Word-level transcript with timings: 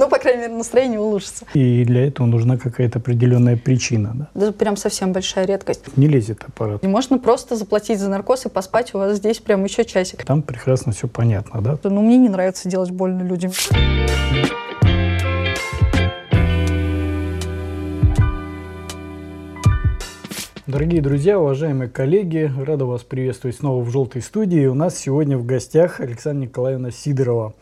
Ну, 0.00 0.08
по 0.08 0.18
крайней 0.18 0.40
мере, 0.40 0.54
настроение 0.54 0.98
улучшится. 0.98 1.44
И 1.52 1.84
для 1.84 2.06
этого 2.06 2.26
нужна 2.26 2.56
какая-то 2.56 3.00
определенная 3.00 3.58
причина, 3.58 4.12
да? 4.14 4.46
Это 4.46 4.52
прям 4.54 4.78
совсем 4.78 5.12
большая 5.12 5.44
редкость. 5.44 5.94
Не 5.94 6.08
лезет 6.08 6.42
аппарат. 6.42 6.82
И 6.82 6.88
можно 6.88 7.18
просто 7.18 7.54
заплатить 7.54 8.00
за 8.00 8.08
наркоз 8.08 8.46
и 8.46 8.48
поспать 8.48 8.94
у 8.94 8.98
вас 8.98 9.18
здесь 9.18 9.40
прям 9.40 9.62
еще 9.62 9.84
часик. 9.84 10.24
Там 10.24 10.40
прекрасно 10.40 10.92
все 10.92 11.06
понятно, 11.06 11.60
да? 11.60 11.78
Ну, 11.84 12.00
мне 12.00 12.16
не 12.16 12.30
нравится 12.30 12.66
делать 12.66 12.90
больно 12.90 13.20
людям. 13.20 13.52
Дорогие 20.66 21.02
друзья, 21.02 21.38
уважаемые 21.38 21.90
коллеги, 21.90 22.50
рада 22.64 22.86
вас 22.86 23.02
приветствовать 23.02 23.56
снова 23.56 23.82
в 23.82 23.90
«Желтой 23.90 24.22
студии». 24.22 24.66
У 24.66 24.74
нас 24.74 24.96
сегодня 24.96 25.36
в 25.36 25.44
гостях 25.44 26.00
Александра 26.00 26.46
Николаевна 26.46 26.90
Сидорова. 26.90 27.54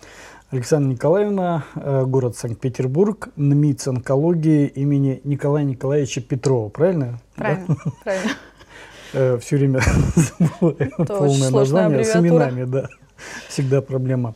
Александра 0.50 0.88
Николаевна, 0.88 1.64
э, 1.74 2.04
город 2.06 2.34
Санкт-Петербург, 2.34 3.28
НМИЦ 3.36 3.88
онкологии 3.88 4.66
имени 4.66 5.20
Николая 5.24 5.62
Николаевича 5.62 6.22
Петрова, 6.22 6.70
правильно? 6.70 7.18
Правильно, 7.34 7.66
да? 7.68 7.90
правильно. 8.02 8.30
Э, 9.14 9.38
Все 9.40 9.56
время 9.56 9.80
полное 10.60 11.50
название 11.50 12.04
с 12.04 12.14
именами, 12.14 12.64
да. 12.64 12.88
Всегда 13.48 13.80
проблема. 13.80 14.34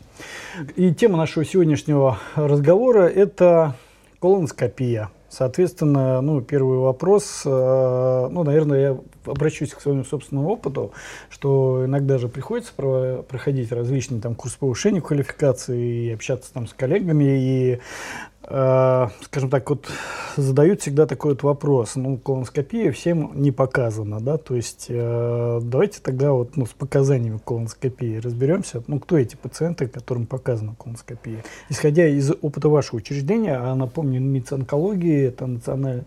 И 0.76 0.94
тема 0.94 1.18
нашего 1.18 1.44
сегодняшнего 1.44 2.18
разговора– 2.36 3.02
это 3.14 3.74
колоноскопия– 4.18 5.10
Соответственно, 5.32 6.20
ну, 6.20 6.42
первый 6.42 6.76
вопрос, 6.76 7.40
э, 7.46 8.28
ну, 8.30 8.44
наверное, 8.44 8.80
я 8.80 8.98
обращусь 9.24 9.70
к 9.70 9.80
своему 9.80 10.04
собственному 10.04 10.50
опыту, 10.50 10.92
что 11.30 11.86
иногда 11.86 12.18
же 12.18 12.28
приходится 12.28 12.74
проходить 12.74 13.72
различные 13.72 14.20
там 14.20 14.34
курсы 14.34 14.58
повышения 14.58 15.00
квалификации 15.00 16.08
и 16.08 16.12
общаться 16.12 16.52
там 16.52 16.66
с 16.66 16.74
коллегами, 16.74 17.24
и 17.24 17.80
скажем 18.44 19.50
так, 19.50 19.70
вот 19.70 19.88
задают 20.36 20.80
всегда 20.80 21.06
такой 21.06 21.32
вот 21.32 21.42
вопрос. 21.42 21.94
Ну, 21.94 22.18
колоноскопия 22.18 22.90
всем 22.90 23.30
не 23.34 23.52
показана, 23.52 24.20
да, 24.20 24.36
то 24.36 24.56
есть 24.56 24.86
э, 24.88 25.60
давайте 25.62 26.00
тогда 26.00 26.32
вот 26.32 26.56
ну, 26.56 26.66
с 26.66 26.70
показаниями 26.70 27.38
колоноскопии 27.44 28.18
разберемся. 28.18 28.82
Ну, 28.88 28.98
кто 28.98 29.16
эти 29.16 29.36
пациенты, 29.36 29.86
которым 29.86 30.26
показана 30.26 30.74
колоноскопия? 30.74 31.44
Исходя 31.68 32.06
из 32.08 32.32
опыта 32.42 32.68
вашего 32.68 32.96
учреждения, 32.96 33.56
а 33.56 33.74
напомню, 33.74 34.20
МИЦ 34.20 34.52
онкологии, 34.52 35.26
это 35.26 35.46
национальный 35.46 36.04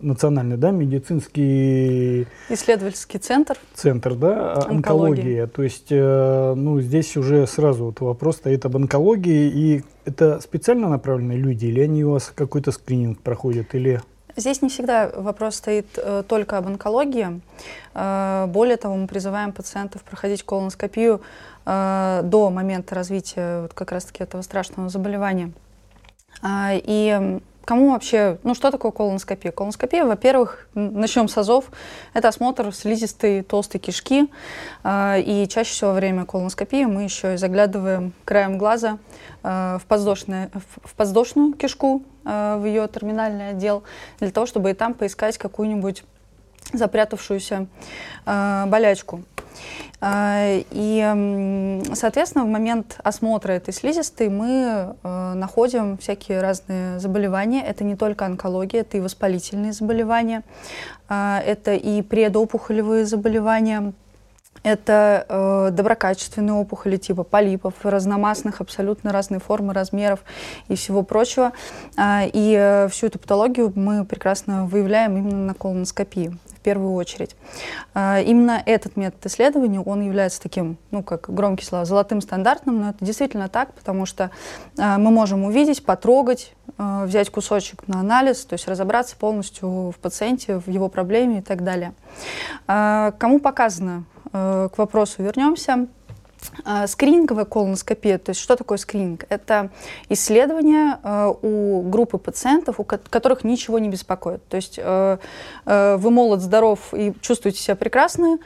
национальный, 0.00 0.56
да, 0.56 0.70
медицинский... 0.70 2.26
Исследовательский 2.48 3.18
центр. 3.18 3.58
Центр, 3.74 4.14
да, 4.14 4.52
а, 4.54 4.68
онкология. 4.68 5.46
То 5.46 5.62
есть, 5.62 5.86
э, 5.90 6.54
ну, 6.56 6.80
здесь 6.80 7.16
уже 7.16 7.46
сразу 7.46 7.86
вот 7.86 8.00
вопрос 8.00 8.36
стоит 8.36 8.64
об 8.64 8.76
онкологии. 8.76 9.50
И 9.50 9.84
это 10.04 10.40
специально 10.40 10.88
направленные 10.88 11.38
люди 11.38 11.66
или 11.66 11.80
они 11.80 12.04
у 12.04 12.12
вас 12.12 12.32
какой-то 12.34 12.72
скрининг 12.72 13.20
проходят, 13.20 13.74
или... 13.74 14.00
Здесь 14.36 14.62
не 14.62 14.68
всегда 14.68 15.10
вопрос 15.14 15.56
стоит 15.56 15.86
э, 15.96 16.22
только 16.26 16.58
об 16.58 16.66
онкологии. 16.66 17.40
Э, 17.94 18.46
более 18.48 18.76
того, 18.76 18.96
мы 18.96 19.06
призываем 19.06 19.52
пациентов 19.52 20.02
проходить 20.04 20.42
колоноскопию 20.42 21.20
э, 21.66 22.20
до 22.24 22.50
момента 22.50 22.94
развития 22.94 23.62
вот 23.62 23.74
как 23.74 23.92
раз-таки 23.92 24.22
этого 24.22 24.42
страшного 24.42 24.88
заболевания. 24.88 25.52
Э, 26.42 26.78
и 26.82 27.40
Кому 27.70 27.92
вообще, 27.92 28.38
ну 28.42 28.56
что 28.56 28.72
такое 28.72 28.90
колоноскопия? 28.90 29.52
Колоноскопия, 29.52 30.04
во-первых, 30.04 30.66
начнем 30.74 31.28
с 31.28 31.38
азов, 31.38 31.66
это 32.14 32.26
осмотр 32.26 32.74
слизистой 32.74 33.42
толстой 33.42 33.80
кишки, 33.80 34.28
э, 34.82 35.20
и 35.20 35.46
чаще 35.46 35.70
всего 35.70 35.90
во 35.90 35.94
время 35.94 36.24
колоноскопии 36.24 36.84
мы 36.86 37.04
еще 37.04 37.34
и 37.34 37.36
заглядываем 37.36 38.12
краем 38.24 38.58
глаза 38.58 38.98
э, 39.44 39.78
в, 39.80 39.86
подвздошное, 39.86 40.50
в 40.82 40.94
подвздошную 40.96 41.52
кишку, 41.52 42.02
э, 42.24 42.56
в 42.58 42.64
ее 42.64 42.88
терминальный 42.88 43.50
отдел, 43.50 43.84
для 44.18 44.32
того, 44.32 44.46
чтобы 44.46 44.72
и 44.72 44.74
там 44.74 44.92
поискать 44.92 45.38
какую-нибудь 45.38 46.02
запрятавшуюся 46.72 47.68
болячку. 48.26 49.22
А, 50.00 50.60
и, 50.70 51.84
соответственно, 51.94 52.44
в 52.44 52.48
момент 52.48 52.98
осмотра 53.04 53.52
этой 53.52 53.74
слизистой 53.74 54.28
мы 54.28 54.96
э, 55.02 55.32
находим 55.34 55.98
всякие 55.98 56.40
разные 56.40 56.98
заболевания. 56.98 57.62
Это 57.62 57.84
не 57.84 57.96
только 57.96 58.24
онкология, 58.24 58.80
это 58.80 58.96
и 58.96 59.00
воспалительные 59.00 59.72
заболевания, 59.72 60.42
а, 61.08 61.42
это 61.44 61.74
и 61.74 62.02
предопухолевые 62.02 63.04
заболевания, 63.04 63.92
это 64.62 65.24
э, 65.28 65.70
доброкачественные 65.72 66.52
опухоли 66.52 66.96
типа 66.98 67.22
полипов, 67.22 67.74
разномастных, 67.82 68.60
абсолютно 68.60 69.10
разные 69.10 69.40
формы, 69.40 69.72
размеров 69.72 70.20
и 70.68 70.74
всего 70.74 71.02
прочего. 71.02 71.52
Э, 71.96 72.28
и 72.30 72.54
э, 72.58 72.88
всю 72.88 73.06
эту 73.06 73.18
патологию 73.18 73.72
мы 73.74 74.04
прекрасно 74.04 74.66
выявляем 74.66 75.16
именно 75.16 75.46
на 75.46 75.54
колоноскопии 75.54 76.36
в 76.60 76.62
первую 76.62 76.92
очередь. 76.92 77.34
Э, 77.94 78.22
именно 78.22 78.62
этот 78.64 78.96
метод 78.96 79.24
исследования, 79.26 79.80
он 79.80 80.02
является 80.02 80.42
таким, 80.42 80.76
ну, 80.90 81.02
как 81.02 81.32
громкий 81.32 81.64
слова, 81.64 81.86
золотым 81.86 82.20
стандартным, 82.20 82.80
но 82.80 82.90
это 82.90 83.02
действительно 83.02 83.48
так, 83.48 83.72
потому 83.72 84.04
что 84.04 84.30
э, 84.76 84.96
мы 84.98 85.10
можем 85.10 85.44
увидеть, 85.44 85.84
потрогать, 85.84 86.52
э, 86.76 87.04
взять 87.06 87.30
кусочек 87.30 87.88
на 87.88 88.00
анализ, 88.00 88.44
то 88.44 88.52
есть 88.52 88.68
разобраться 88.68 89.16
полностью 89.16 89.90
в 89.90 89.96
пациенте, 90.00 90.58
в 90.58 90.68
его 90.68 90.88
проблеме 90.88 91.38
и 91.38 91.42
так 91.42 91.64
далее. 91.64 91.94
Кому 92.66 93.40
показано 93.40 94.04
Э, 94.32 94.68
к 94.72 94.78
вопросу 94.78 95.22
вернемся. 95.22 95.86
Э, 96.64 96.86
скрининговая 96.86 97.44
колоноскопия, 97.44 98.18
то 98.18 98.30
есть 98.30 98.40
что 98.40 98.56
такое 98.56 98.78
скрининг? 98.78 99.24
Это 99.28 99.70
исследование 100.08 100.98
э, 101.02 101.32
у 101.42 101.82
группы 101.82 102.18
пациентов, 102.18 102.80
у 102.80 102.84
которых 102.84 103.44
ничего 103.44 103.78
не 103.78 103.88
беспокоит. 103.88 104.46
То 104.48 104.56
есть 104.56 104.78
вы 105.64 106.10
молод, 106.10 106.40
здоров 106.40 106.92
и 106.92 107.12
чувствуете 107.20 107.60
себя 107.60 107.76
прекрасно, 107.76 108.38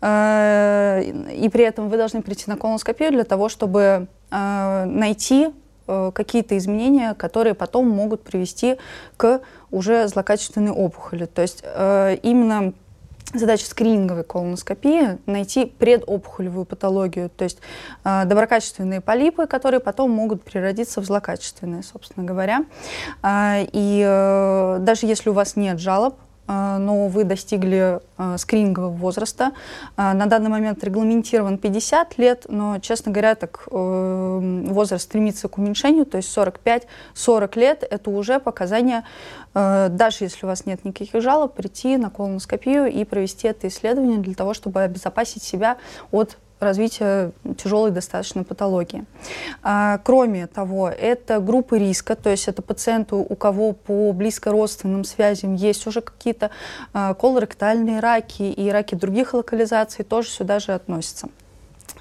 и 0.00 1.50
при 1.52 1.64
этом 1.64 1.88
вы 1.88 1.96
должны 1.96 2.22
прийти 2.22 2.44
на 2.46 2.56
колоноскопию 2.56 3.10
для 3.10 3.24
того, 3.24 3.48
чтобы 3.48 4.06
найти 4.30 5.48
какие-то 5.86 6.56
изменения, 6.56 7.14
которые 7.14 7.54
потом 7.54 7.88
могут 7.88 8.22
привести 8.22 8.76
к 9.16 9.40
уже 9.70 10.06
злокачественной 10.08 10.72
опухоли. 10.72 11.26
То 11.26 11.42
есть 11.42 11.62
именно 11.62 12.72
Задача 13.32 13.64
скрининговой 13.66 14.24
колоноскопии– 14.24 15.18
найти 15.26 15.64
предопухолевую 15.64 16.64
патологию, 16.64 17.30
то 17.30 17.44
есть 17.44 17.58
э, 18.02 18.24
доброкачественные 18.24 19.00
полипы, 19.00 19.46
которые 19.46 19.78
потом 19.78 20.10
могут 20.10 20.42
переродиться 20.42 21.00
в 21.00 21.04
злокачественные, 21.04 21.84
собственно 21.84 22.26
говоря. 22.26 22.64
Э, 23.22 23.64
и 23.72 24.02
э, 24.04 24.78
даже 24.80 25.06
если 25.06 25.30
у 25.30 25.32
вас 25.32 25.54
нет 25.54 25.78
жалоб, 25.78 26.16
но 26.50 27.08
вы 27.08 27.24
достигли 27.24 28.00
а, 28.16 28.36
скринингового 28.36 28.90
возраста. 28.90 29.52
А, 29.96 30.12
на 30.14 30.26
данный 30.26 30.50
момент 30.50 30.84
регламентирован 30.84 31.56
50 31.56 32.18
лет, 32.18 32.46
но, 32.48 32.78
честно 32.80 33.12
говоря, 33.12 33.34
так 33.34 33.66
э, 33.70 34.62
возраст 34.68 35.04
стремится 35.04 35.48
к 35.48 35.56
уменьшению, 35.56 36.04
то 36.04 36.18
есть 36.18 36.36
45-40 36.36 37.58
лет– 37.58 37.86
это 37.90 38.10
уже 38.10 38.40
показания, 38.40 39.04
э, 39.54 39.88
даже 39.90 40.24
если 40.24 40.44
у 40.44 40.48
вас 40.48 40.66
нет 40.66 40.84
никаких 40.84 41.22
жалоб, 41.22 41.54
прийти 41.54 41.96
на 41.96 42.10
колоноскопию 42.10 42.86
и 42.92 43.04
провести 43.04 43.48
это 43.48 43.68
исследование 43.68 44.18
для 44.18 44.34
того, 44.34 44.52
чтобы 44.52 44.82
обезопасить 44.82 45.42
себя 45.42 45.78
от 46.10 46.36
развития 46.60 47.32
тяжелой 47.56 47.90
достаточно 47.90 48.44
патологии. 48.44 49.04
А, 49.62 49.98
кроме 50.04 50.46
того, 50.46 50.88
это 50.88 51.40
группы 51.40 51.78
риска, 51.78 52.14
то 52.14 52.30
есть 52.30 52.48
это 52.48 52.62
пациенты, 52.62 53.16
у 53.16 53.34
кого 53.34 53.72
по 53.72 54.12
близкородственным 54.12 55.04
связям 55.04 55.54
есть 55.54 55.86
уже 55.86 56.02
какие-то 56.02 56.50
а, 56.92 57.14
колоректальные 57.14 58.00
раки 58.00 58.42
и 58.42 58.70
раки 58.70 58.94
других 58.94 59.34
локализаций, 59.34 60.04
тоже 60.04 60.28
сюда 60.28 60.60
же 60.60 60.72
относятся. 60.72 61.28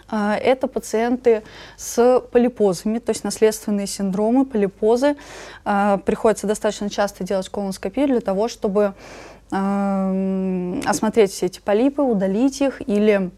А, 0.10 0.36
это 0.36 0.68
пациенты 0.68 1.44
с 1.78 2.22
полипозами, 2.32 3.00
то 3.00 3.12
есть 3.12 3.24
наследственные 3.24 3.88
синдромы, 3.88 4.46
полипозы. 4.46 5.16
Приходится 5.64 6.48
достаточно 6.48 6.90
часто 6.90 7.24
делать 7.24 7.48
колоноскопию 7.50 8.08
для 8.08 8.22
того, 8.22 8.48
чтобы 8.48 8.94
осмотреть 9.52 11.32
все 11.32 11.48
эти 11.48 11.60
полипы, 11.60 12.04
удалить 12.04 12.62
их 12.62 12.88
или 12.88 13.32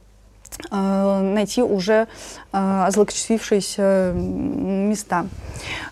найти 0.70 1.64
уже 1.64 2.08
э, 2.52 2.88
злокочастившиеся 2.90 4.14
места. 4.14 5.26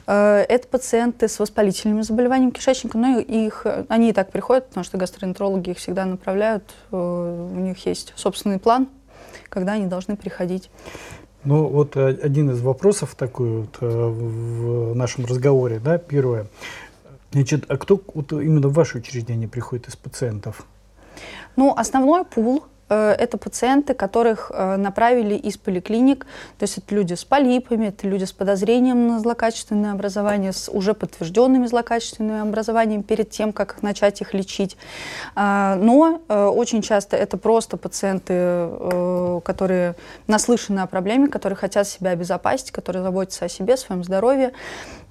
Э, 0.07 0.45
это 0.47 0.67
пациенты 0.67 1.27
с 1.27 1.39
воспалительными 1.39 2.01
заболеваниями 2.01 2.51
кишечника, 2.51 2.97
но 2.97 3.19
их, 3.19 3.65
они 3.87 4.09
и 4.09 4.13
так 4.13 4.31
приходят, 4.31 4.67
потому 4.67 4.83
что 4.83 4.97
гастроэнтерологи 4.97 5.71
их 5.71 5.77
всегда 5.77 6.05
направляют, 6.05 6.63
у 6.91 7.59
них 7.59 7.85
есть 7.85 8.13
собственный 8.15 8.59
план, 8.59 8.87
когда 9.49 9.73
они 9.73 9.87
должны 9.87 10.15
приходить. 10.15 10.69
Ну 11.45 11.67
вот 11.67 11.95
один 11.95 12.51
из 12.51 12.61
вопросов 12.61 13.15
такой 13.15 13.61
вот 13.61 13.77
в 13.79 14.93
нашем 14.95 15.25
разговоре, 15.25 15.79
да, 15.79 15.97
первое. 15.97 16.47
Значит, 17.31 17.65
а 17.69 17.77
кто 17.77 18.01
вот 18.13 18.31
именно 18.33 18.67
в 18.67 18.73
ваше 18.73 18.97
учреждение 18.97 19.47
приходит 19.47 19.87
из 19.87 19.95
пациентов? 19.95 20.65
Ну, 21.55 21.73
основной 21.75 22.25
пул 22.25 22.63
э, 22.63 22.65
это 22.93 23.37
пациенты, 23.37 23.93
которых 23.93 24.51
э, 24.53 24.75
направили 24.77 25.35
из 25.35 25.57
поликлиник, 25.57 26.25
то 26.57 26.63
есть 26.63 26.77
это 26.77 26.95
люди 26.95 27.13
с 27.13 27.23
полипами, 27.23 27.87
это 27.87 28.07
люди 28.07 28.23
с 28.23 28.31
подозрением 28.31 29.07
на 29.07 29.19
злокачественное 29.19 29.93
образование, 29.93 30.53
с 30.53 30.69
уже 30.69 30.93
подтвержденными 30.93 31.67
злокачественными 31.67 32.41
образованиями 32.41 33.01
перед 33.01 33.29
тем, 33.29 33.53
как 33.53 33.81
начать 33.81 34.21
их 34.21 34.33
лечить. 34.33 34.77
А, 35.35 35.75
но 35.75 36.21
очень 36.27 36.81
часто 36.81 37.17
это 37.17 37.37
просто 37.37 37.77
пациенты, 37.77 38.69
которые 39.43 39.95
наслышаны 40.27 40.79
о 40.79 40.87
проблеме, 40.87 41.27
которые 41.27 41.57
хотят 41.57 41.87
себя 41.87 42.11
обезопасить, 42.11 42.71
которые 42.71 43.03
заботятся 43.03 43.45
о 43.45 43.49
себе, 43.49 43.77
своем 43.77 44.03
здоровье 44.03 44.53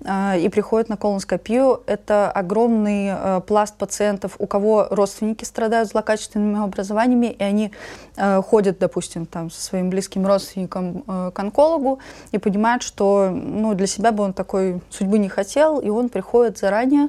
и 0.05 0.49
приходят 0.49 0.89
на 0.89 0.97
колоноскопию. 0.97 1.83
Это 1.87 2.31
огромный 2.31 3.43
пласт 3.43 3.77
пациентов, 3.77 4.37
у 4.39 4.47
кого 4.47 4.87
родственники 4.91 5.45
страдают 5.45 5.89
злокачественными 5.89 6.63
образованиями, 6.63 7.27
и 7.27 7.43
они 7.43 7.73
э, 8.17 8.43
ходят, 8.43 8.79
допустим, 8.79 9.27
там, 9.27 9.51
со 9.51 9.61
своим 9.61 9.91
близким 9.91 10.27
родственником 10.27 11.05
э, 11.07 11.31
к 11.35 11.39
онкологу 11.39 11.99
и 12.33 12.39
понимают, 12.39 12.83
что 12.83 13.31
ну, 13.31 13.75
для 13.75 13.87
себя 13.87 14.13
бы 14.13 14.25
он 14.25 14.33
такой 14.33 14.81
судьбы 14.91 15.19
не 15.19 15.29
хотел, 15.29 15.79
и 15.79 15.89
он 15.89 16.09
приходит 16.09 16.59
заранее, 16.59 17.09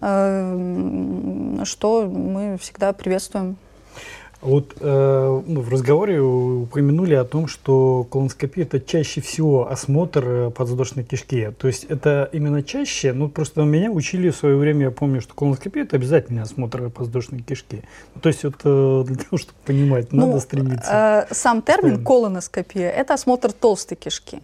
э, 0.00 1.62
что 1.64 2.02
мы 2.02 2.58
всегда 2.58 2.92
приветствуем. 2.92 3.56
Вот 4.46 4.76
э, 4.78 5.42
ну, 5.44 5.60
в 5.60 5.68
разговоре 5.70 6.20
упомянули 6.20 7.14
о 7.14 7.24
том, 7.24 7.48
что 7.48 8.06
колоноскопия 8.08 8.62
это 8.62 8.78
чаще 8.78 9.20
всего 9.20 9.68
осмотр 9.68 10.24
э, 10.24 10.50
подвздошной 10.50 11.04
кишки. 11.04 11.50
То 11.58 11.66
есть 11.66 11.82
это 11.82 12.30
именно 12.32 12.62
чаще, 12.62 13.12
ну 13.12 13.28
просто 13.28 13.62
меня 13.62 13.90
учили 13.90 14.30
в 14.30 14.36
свое 14.36 14.56
время, 14.56 14.84
я 14.84 14.90
помню, 14.92 15.20
что 15.20 15.34
колоноскопия 15.34 15.82
это 15.82 15.96
обязательно 15.96 16.42
осмотр 16.42 16.90
подвздошной 16.90 17.40
кишки. 17.40 17.82
То 18.22 18.28
есть 18.28 18.44
это 18.44 19.02
для 19.02 19.16
того, 19.16 19.36
чтобы 19.36 19.58
понимать, 19.64 20.12
ну, 20.12 20.28
надо 20.28 20.38
стремиться. 20.38 21.26
Э, 21.28 21.34
сам 21.34 21.60
термин 21.60 22.04
колоноскопия 22.04 22.88
это 22.88 23.14
осмотр 23.14 23.52
толстой 23.52 23.96
кишки. 23.96 24.42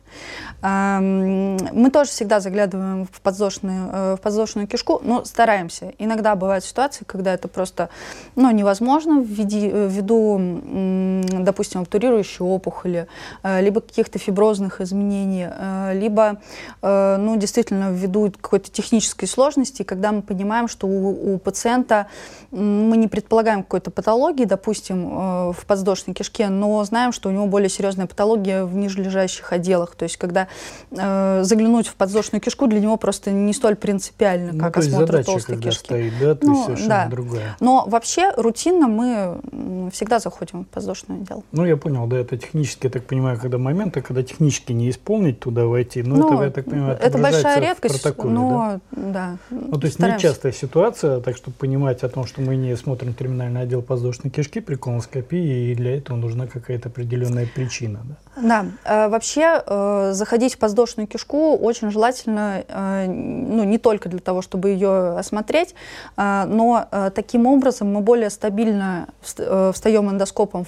Э, 0.62 0.98
мы 0.98 1.90
тоже 1.92 2.10
всегда 2.10 2.40
заглядываем 2.40 3.06
в 3.06 3.20
подвздошную, 3.20 3.90
э, 3.92 4.16
в 4.16 4.20
подвздошную 4.20 4.66
кишку, 4.66 5.00
но 5.04 5.24
стараемся. 5.24 5.92
Иногда 5.98 6.34
бывают 6.34 6.64
ситуации, 6.64 7.04
когда 7.04 7.32
это 7.32 7.46
просто 7.46 7.88
ну, 8.34 8.50
невозможно 8.50 9.20
в 9.20 9.26
виде 9.26 9.91
ввиду, 9.92 10.40
допустим, 11.44 11.82
обтурирующей 11.82 12.44
опухоли, 12.44 13.06
э, 13.42 13.60
либо 13.62 13.80
каких-то 13.80 14.18
фиброзных 14.18 14.80
изменений, 14.80 15.46
э, 15.48 15.92
либо, 15.94 16.40
э, 16.82 17.16
ну, 17.18 17.36
действительно, 17.36 17.92
ввиду 17.92 18.32
какой-то 18.40 18.70
технической 18.70 19.28
сложности, 19.28 19.82
когда 19.82 20.12
мы 20.12 20.22
понимаем, 20.22 20.68
что 20.68 20.86
у, 20.86 21.34
у 21.34 21.38
пациента 21.38 22.06
мы 22.50 22.96
не 22.96 23.08
предполагаем 23.08 23.62
какой-то 23.62 23.90
патологии, 23.90 24.44
допустим, 24.44 25.52
в 25.52 25.66
подвздошной 25.66 26.14
кишке, 26.14 26.48
но 26.48 26.84
знаем, 26.84 27.12
что 27.12 27.28
у 27.28 27.32
него 27.32 27.46
более 27.46 27.68
серьезная 27.68 28.06
патология 28.06 28.64
в 28.64 28.74
нижележащих 28.76 29.52
отделах. 29.52 29.94
То 29.94 30.04
есть, 30.04 30.16
когда 30.16 30.48
заглянуть 30.90 31.88
в 31.88 31.94
подвздошную 31.94 32.42
кишку 32.42 32.66
для 32.66 32.80
него 32.80 32.96
просто 32.96 33.30
не 33.30 33.52
столь 33.52 33.76
принципиально, 33.76 34.52
ну, 34.52 34.60
как 34.60 34.76
ну, 34.76 34.82
осмотр 34.82 35.24
толстой 35.24 35.56
кишки. 35.58 35.84
Стоит, 35.84 36.12
да, 36.20 36.34
то 36.34 36.46
ну, 36.46 36.76
да. 36.86 37.06
другая. 37.10 37.56
Но 37.60 37.84
вообще 37.86 38.32
рутинно 38.36 38.88
мы 38.88 39.40
всегда 39.92 40.18
заходим 40.18 40.64
в 40.64 40.66
подвздошный 40.68 41.16
отдел. 41.16 41.44
Ну, 41.52 41.64
я 41.64 41.76
понял, 41.76 42.06
да, 42.06 42.18
это 42.18 42.36
технически, 42.36 42.86
я 42.86 42.90
так 42.90 43.04
понимаю, 43.04 43.38
когда 43.38 43.58
моменты, 43.58 44.00
когда 44.02 44.22
технически 44.22 44.72
не 44.72 44.90
исполнить 44.90 45.40
туда 45.40 45.66
войти, 45.66 46.02
но 46.02 46.16
ну, 46.16 46.34
это, 46.34 46.44
я 46.44 46.50
так 46.50 46.64
понимаю, 46.64 46.98
это 47.00 47.18
большая 47.18 47.60
редкость, 47.60 48.04
но 48.24 48.80
да. 48.90 48.98
да. 49.12 49.38
Ну, 49.50 49.78
то 49.78 49.84
есть 49.86 49.94
стараемся. 49.94 50.26
нечастая 50.26 50.52
ситуация, 50.52 51.20
так 51.20 51.36
что 51.36 51.50
понимать 51.50 52.02
о 52.02 52.08
том, 52.08 52.26
что 52.26 52.40
мы 52.40 52.56
не 52.56 52.76
смотрим 52.76 53.14
терминальный 53.14 53.62
отдел 53.62 53.82
подвздошной 53.82 54.30
кишки 54.30 54.60
при 54.60 54.76
колоноскопии, 54.76 55.70
и 55.70 55.74
для 55.74 55.96
этого 55.96 56.16
нужна 56.16 56.46
какая-то 56.46 56.88
определенная 56.88 57.46
причина, 57.46 58.00
да? 58.04 58.16
Да, 58.34 58.66
э, 58.84 59.08
вообще 59.08 59.62
э, 59.66 60.12
заходить 60.14 60.54
в 60.54 60.58
подвздошную 60.58 61.06
кишку 61.06 61.56
очень 61.56 61.90
желательно, 61.90 62.64
э, 62.66 63.06
ну, 63.06 63.64
не 63.64 63.76
только 63.78 64.08
для 64.08 64.20
того, 64.20 64.40
чтобы 64.40 64.70
ее 64.70 65.18
осмотреть, 65.18 65.74
но 66.16 66.86
таким 67.14 67.46
образом 67.46 67.92
мы 67.92 68.00
более 68.00 68.30
стабильно 68.30 69.08
встаем 69.72 70.08
эндоскопом 70.10 70.66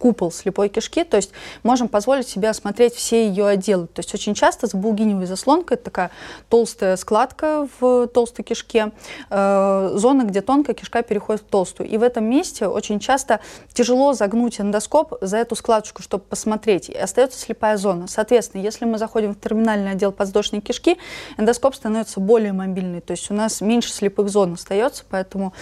купол 0.00 0.32
слепой 0.32 0.70
кишки, 0.70 1.04
то 1.04 1.16
есть 1.18 1.30
можем 1.62 1.86
позволить 1.86 2.26
себе 2.26 2.48
осмотреть 2.48 2.94
все 2.94 3.28
ее 3.28 3.46
отделы. 3.46 3.86
То 3.86 4.00
есть 4.00 4.12
очень 4.14 4.34
часто 4.34 4.66
с 4.66 4.74
булгиневой 4.74 5.26
заслонкой, 5.26 5.74
это 5.74 5.84
такая 5.84 6.10
толстая 6.48 6.96
складка 6.96 7.68
в 7.78 8.08
толстой 8.08 8.44
кишке, 8.44 8.92
э, 9.28 9.90
зона, 9.94 10.22
где 10.22 10.40
тонкая 10.40 10.74
кишка 10.74 11.02
переходит 11.02 11.42
в 11.42 11.44
толстую. 11.44 11.88
И 11.90 11.98
в 11.98 12.02
этом 12.02 12.24
месте 12.24 12.66
очень 12.66 12.98
часто 12.98 13.40
тяжело 13.74 14.14
загнуть 14.14 14.58
эндоскоп 14.58 15.18
за 15.20 15.36
эту 15.36 15.54
складочку, 15.54 16.02
чтобы 16.02 16.24
посмотреть, 16.24 16.88
и 16.88 16.96
остается 16.96 17.38
слепая 17.38 17.76
зона. 17.76 18.06
Соответственно, 18.08 18.62
если 18.62 18.86
мы 18.86 18.96
заходим 18.96 19.34
в 19.34 19.40
терминальный 19.40 19.90
отдел 19.90 20.12
подвздошной 20.12 20.62
кишки, 20.62 20.96
эндоскоп 21.36 21.74
становится 21.74 22.20
более 22.20 22.54
мобильный, 22.54 23.02
то 23.02 23.10
есть 23.10 23.30
у 23.30 23.34
нас 23.34 23.60
меньше 23.60 23.92
слепых 23.92 24.30
зон 24.30 24.54
остается, 24.54 25.04
поэтому 25.10 25.52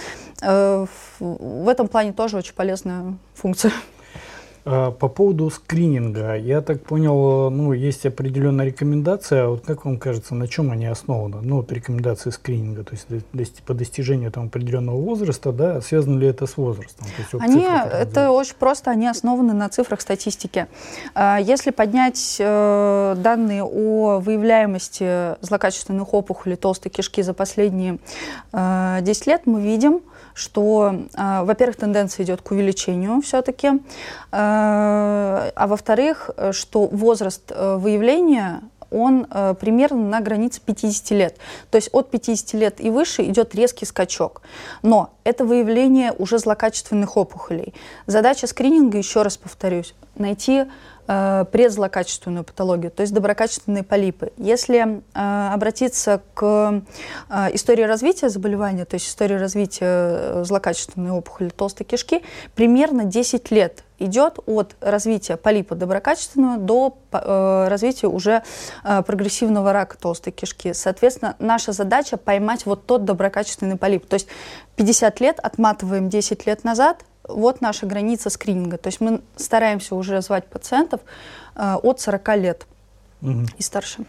э, 0.43 0.87
в 1.19 1.69
этом 1.69 1.89
плане 1.89 2.13
тоже 2.13 2.37
очень 2.37 2.55
полезная 2.55 3.17
функция. 3.35 3.73
А, 4.71 4.91
по 4.91 5.09
поводу 5.09 5.49
скрининга, 5.49 6.37
я 6.37 6.61
так 6.61 6.83
понял, 6.83 7.49
ну, 7.49 7.73
есть 7.73 8.05
определенная 8.05 8.67
рекомендация. 8.67 9.47
Вот 9.47 9.65
как 9.65 9.87
вам 9.87 9.97
кажется, 9.97 10.35
на 10.35 10.47
чем 10.47 10.71
они 10.71 10.85
основаны? 10.85 11.39
Ну, 11.41 11.57
вот 11.57 11.73
рекомендации 11.73 12.29
скрининга, 12.29 12.85
то 12.85 12.93
есть 12.93 13.63
по 13.63 13.73
достижению 13.73 14.31
там, 14.31 14.49
определенного 14.49 15.01
возраста, 15.01 15.53
да, 15.53 15.81
связано 15.81 16.19
ли 16.19 16.27
это 16.27 16.47
с 16.47 16.59
возрастом? 16.59 17.07
То 17.17 17.23
есть, 17.23 17.35
они, 17.43 17.63
цифрах, 17.63 17.95
это 17.95 18.31
очень 18.31 18.57
просто, 18.59 18.91
они 18.91 19.09
основаны 19.09 19.55
на 19.55 19.71
цифрах 19.71 20.03
статистики. 20.03 20.67
А, 21.15 21.39
если 21.41 21.71
поднять 21.71 22.37
э, 22.39 23.15
данные 23.17 23.65
о 23.65 24.19
выявляемости 24.19 25.43
злокачественных 25.43 26.13
опухолей 26.13 26.57
толстой 26.57 26.93
кишки 26.93 27.23
за 27.23 27.33
последние 27.33 27.99
10 28.53 28.53
э, 28.53 29.31
лет, 29.31 29.43
мы 29.47 29.63
видим, 29.63 30.03
что, 30.39 30.95
э, 31.15 31.43
во-первых, 31.43 31.77
тенденция 31.77 32.25
идет 32.25 32.43
к 32.43 32.51
увеличению 32.53 33.21
все-таки, 33.21 33.69
э, 33.69 33.79
а 34.31 35.67
во-вторых, 35.67 36.31
что 36.53 36.87
возраст 36.87 37.51
э, 37.51 37.77
выявления 37.77 38.63
он 38.91 39.27
э, 39.31 39.55
примерно 39.61 40.09
на 40.09 40.21
границе 40.21 40.61
50 40.65 41.11
лет. 41.11 41.37
То 41.71 41.77
есть 41.77 41.91
от 41.93 42.11
50 42.11 42.55
лет 42.55 42.81
и 42.81 42.91
выше 42.91 43.23
идет 43.25 43.55
резкий 43.55 43.85
скачок. 43.85 44.43
Но 44.83 45.11
это 45.25 45.45
выявление 45.45 46.13
уже 46.13 46.39
злокачественных 46.39 47.17
опухолей. 47.17 47.75
Задача 48.07 48.47
скрининга, 48.47 48.99
еще 48.99 49.23
раз 49.23 49.37
повторюсь, 49.37 49.95
найти 50.17 50.65
э, 51.09 51.45
предзлокачественную 51.51 52.45
патологию, 52.45 52.93
то 52.93 53.01
есть 53.01 53.13
доброкачественные 53.13 53.83
полипы. 53.83 54.33
Если 54.37 55.03
э, 55.15 55.51
обратиться 55.53 56.23
к 56.35 56.83
э, 57.29 57.49
истории 57.55 57.83
развития 57.83 58.29
заболевания, 58.29 58.85
то 58.85 58.95
есть 58.95 59.09
истории 59.09 59.35
развития 59.35 59.87
э, 59.87 60.45
злокачественной 60.45 61.11
опухоли 61.11 61.49
толстой 61.49 61.87
кишки, 61.87 62.23
примерно 62.55 63.05
10 63.05 63.51
лет 63.51 63.85
идет 63.99 64.39
от 64.47 64.77
развития 64.81 65.37
полипа 65.37 65.75
доброкачественного 65.75 66.59
до 66.59 66.99
э, 67.13 67.67
развития 67.69 68.07
уже 68.07 68.43
э, 68.85 69.03
прогрессивного 69.03 69.73
рака 69.73 69.99
толстой 69.99 70.33
кишки. 70.33 70.73
Соответственно, 70.73 71.35
наша 71.39 71.73
задача 71.73 72.17
поймать 72.17 72.67
вот 72.67 72.87
тот 72.87 73.05
доброкачественный 73.05 73.77
полип. 73.77 74.07
То 74.07 74.15
есть 74.15 74.29
50 74.77 75.21
лет 75.21 75.41
отматываем 75.41 76.09
10 76.09 76.47
лет 76.47 76.65
назад, 76.65 77.05
вот 77.29 77.61
наша 77.61 77.87
граница 77.87 78.31
скрининга. 78.31 78.79
То 78.79 78.89
есть 78.89 79.01
мы 79.01 79.21
стараемся 79.37 79.95
уже 79.95 80.21
звать 80.23 80.47
пациентов 80.47 81.01
э, 81.55 81.75
от 81.83 82.01
40 82.01 82.37
лет 82.37 82.67
угу. 83.23 83.47
и 83.57 83.63
старше. 83.63 84.05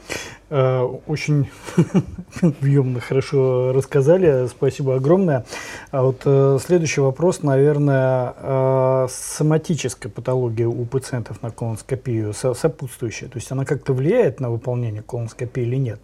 Э, 0.50 0.82
очень 1.08 1.50
объемно, 2.42 3.00
хорошо 3.00 3.72
рассказали. 3.74 4.48
Спасибо 4.48 4.96
огромное. 4.96 5.46
А 5.92 6.04
вот 6.04 6.22
э, 6.26 6.58
следующий 6.66 7.02
вопрос, 7.02 7.44
наверное, 7.44 8.34
э, 8.38 9.08
соматическая 9.10 10.12
патология 10.12 10.68
у 10.68 10.86
пациентов 10.86 11.42
на 11.42 11.52
колоноскопию, 11.52 12.34
сопутствующая. 12.34 13.30
То 13.30 13.38
есть 13.38 13.52
она 13.52 13.66
как-то 13.66 13.94
влияет 13.94 14.40
на 14.40 14.50
выполнение 14.50 15.02
колоноскопии 15.02 15.64
или 15.64 15.76
нет? 15.76 16.00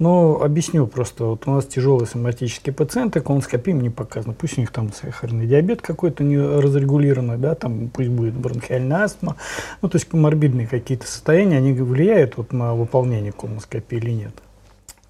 Но 0.00 0.42
объясню 0.42 0.86
просто. 0.86 1.24
Вот 1.26 1.46
у 1.46 1.50
нас 1.50 1.66
тяжелые 1.66 2.06
соматические 2.06 2.74
пациенты, 2.74 3.20
колоноскопия 3.20 3.74
не 3.74 3.90
показано. 3.90 4.32
Пусть 4.32 4.56
у 4.56 4.62
них 4.62 4.72
там 4.72 4.90
сахарный 4.94 5.46
диабет 5.46 5.82
какой-то 5.82 6.24
не 6.24 6.38
разрегулированный, 6.38 7.36
да, 7.36 7.54
там 7.54 7.90
пусть 7.90 8.08
будет 8.08 8.32
бронхиальная 8.34 9.04
астма. 9.04 9.36
Ну, 9.82 9.90
то 9.90 9.96
есть 9.96 10.08
коморбидные 10.08 10.66
какие-то 10.66 11.06
состояния, 11.06 11.58
они 11.58 11.74
влияют 11.74 12.38
вот 12.38 12.54
на 12.54 12.74
выполнение 12.74 13.30
колоноскопии 13.30 13.98
или 13.98 14.10
нет? 14.10 14.32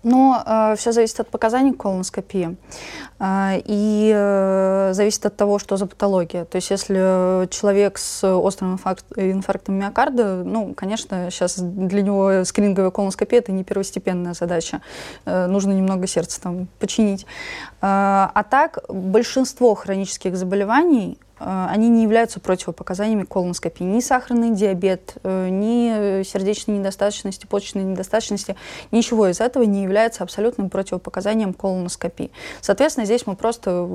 Но 0.03 0.43
э, 0.45 0.77
все 0.77 0.93
зависит 0.93 1.21
от 1.21 1.29
показаний 1.29 1.75
колоноскопии 1.75 2.57
э, 3.19 3.61
и 3.65 4.13
э, 4.15 4.91
зависит 4.95 5.27
от 5.27 5.37
того, 5.37 5.59
что 5.59 5.77
за 5.77 5.87
патология. 5.87 6.47
То 6.47 6.57
есть 6.57 6.71
если 6.71 7.47
человек 7.51 7.99
с 7.99 8.27
острым 8.27 8.75
инфаркт, 8.75 9.05
инфарктом 9.17 9.75
миокарда, 9.75 10.43
ну, 10.45 10.73
конечно, 10.75 11.31
сейчас 11.31 11.57
для 11.59 12.03
него 12.03 12.45
скрининговая 12.45 12.91
колоноскопия 12.91 13.41
это 13.41 13.53
не 13.53 13.63
первостепенная 13.63 14.33
задача. 14.33 14.81
Э, 15.27 15.47
нужно 15.47 15.73
немного 15.73 16.07
сердца 16.07 16.41
там 16.41 16.69
починить. 16.79 17.27
Э, 17.83 18.29
а 18.35 18.45
так 18.49 18.85
большинство 18.89 19.75
хронических 19.75 20.37
заболеваний 20.37 21.19
э, 21.39 21.67
они 21.71 21.89
не 21.89 22.03
являются 22.03 22.39
противопоказаниями 22.39 23.25
колоноскопии. 23.25 23.85
Ни 23.85 24.01
сахарный 24.01 24.51
диабет, 24.51 25.15
э, 25.23 25.49
ни 25.49 26.23
сердечной 26.23 26.79
недостаточности, 26.79 27.47
почечной 27.47 27.85
недостаточности, 27.85 28.57
ничего 28.91 29.29
из 29.29 29.41
этого 29.41 29.63
не 29.63 29.83
является 29.83 30.23
абсолютным 30.25 30.69
противопоказанием 30.69 31.55
колоноскопии. 31.55 32.31
Соответственно, 32.61 33.07
здесь 33.07 33.27
мы 33.27 33.35
просто 33.35 33.89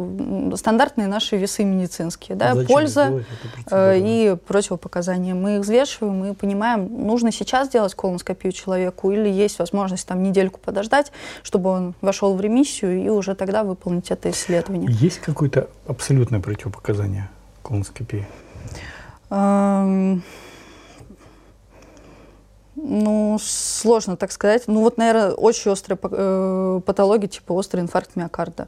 стандартные 0.55 1.07
наши 1.07 1.37
весы 1.37 1.63
медицинские. 1.63 2.35
Да? 2.35 2.55
Польза 2.67 3.23
и 3.71 4.35
противопоказания. 4.47 5.35
Мы 5.35 5.57
их 5.57 5.61
взвешиваем 5.61 6.25
и 6.25 6.33
понимаем, 6.33 7.05
нужно 7.05 7.31
сейчас 7.31 7.69
делать 7.69 7.93
колоноскопию 7.93 8.51
человеку 8.51 9.11
или 9.11 9.29
есть 9.29 9.59
возможность 9.59 10.07
там 10.07 10.23
недельку 10.23 10.59
подождать, 10.59 11.11
чтобы 11.43 11.69
он 11.69 11.93
вошел 12.01 12.35
в 12.35 12.41
ремиссию 12.41 13.03
и 13.03 13.09
уже 13.09 13.35
тогда 13.35 13.63
выполнить 13.75 14.09
это 14.09 14.29
исследование. 14.31 14.89
Есть 14.91 15.19
какое-то 15.19 15.69
абсолютное 15.85 16.39
противопоказание 16.39 17.29
колоноскопии? 17.61 18.25
Ну, 22.77 23.37
сложно 23.41 24.15
так 24.15 24.31
сказать. 24.31 24.63
Ну, 24.67 24.81
вот, 24.81 24.97
наверное, 24.97 25.31
очень 25.31 25.71
острые 25.71 25.97
э, 26.01 26.81
патологии, 26.85 27.27
типа 27.27 27.53
острый 27.53 27.79
инфаркт 27.81 28.15
миокарда. 28.15 28.67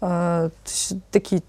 Э, 0.00 0.50
такие 1.10 1.42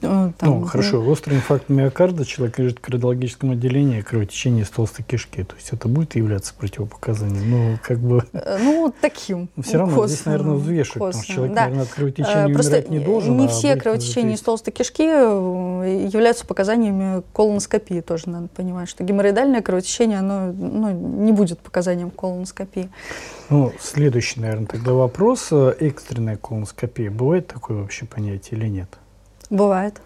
там, 0.00 0.34
ну, 0.42 0.64
хорошо, 0.64 1.04
острый 1.04 1.36
инфаркт 1.36 1.68
миокарда, 1.68 2.24
человек 2.24 2.58
лежит 2.58 2.78
в 2.78 2.80
кардиологическом 2.80 3.52
отделении, 3.52 4.00
кровотечение 4.00 4.64
из 4.64 4.70
толстой 4.70 5.04
кишки. 5.04 5.42
То 5.42 5.56
есть 5.56 5.70
это 5.72 5.88
будет 5.88 6.14
являться 6.16 6.54
противопоказанием? 6.54 7.50
Ну, 7.50 7.78
как 7.82 7.98
бы... 7.98 8.24
Э, 8.32 8.58
ну, 8.60 8.94
таким. 9.00 9.48
Все 9.62 9.78
равно 9.78 10.06
здесь, 10.06 10.24
наверное, 10.24 10.54
взвешивать, 10.54 10.98
потому 10.98 11.24
что 11.24 11.32
человек, 11.32 11.54
да. 11.54 11.62
наверное, 11.62 11.84
от 11.84 11.90
кровотечения 11.90 12.54
Просто 12.54 12.72
умирать 12.72 12.90
не 12.90 13.00
должен. 13.00 13.36
Не 13.36 13.46
а 13.46 13.48
все 13.48 13.76
кровотечения 13.76 14.34
из 14.34 14.40
толстой 14.40 14.72
кишки 14.72 15.04
э, 15.04 16.08
являются 16.12 16.46
показаниями 16.46 17.22
колоноскопии. 17.32 18.00
Тоже 18.00 18.28
надо 18.28 18.48
понимать, 18.48 18.88
что 18.88 19.04
геморроидальное 19.04 19.62
кровотечение, 19.62 20.18
оно 20.18 20.52
ну, 20.52 20.90
не 20.90 21.32
будет 21.32 21.58
показанием 21.58 22.10
колоноскопии. 22.10 22.90
Ну, 23.50 23.72
следующий, 23.80 24.40
наверное, 24.40 24.66
тогда 24.66 24.92
вопрос. 24.92 25.48
Экстренная 25.52 26.36
колоноскопия. 26.36 27.10
Бывает 27.10 27.46
такое 27.46 27.78
вообще 27.78 28.06
понятие 28.06 28.60
или 28.60 28.68
нет? 28.68 28.98
Бывает. 29.50 30.00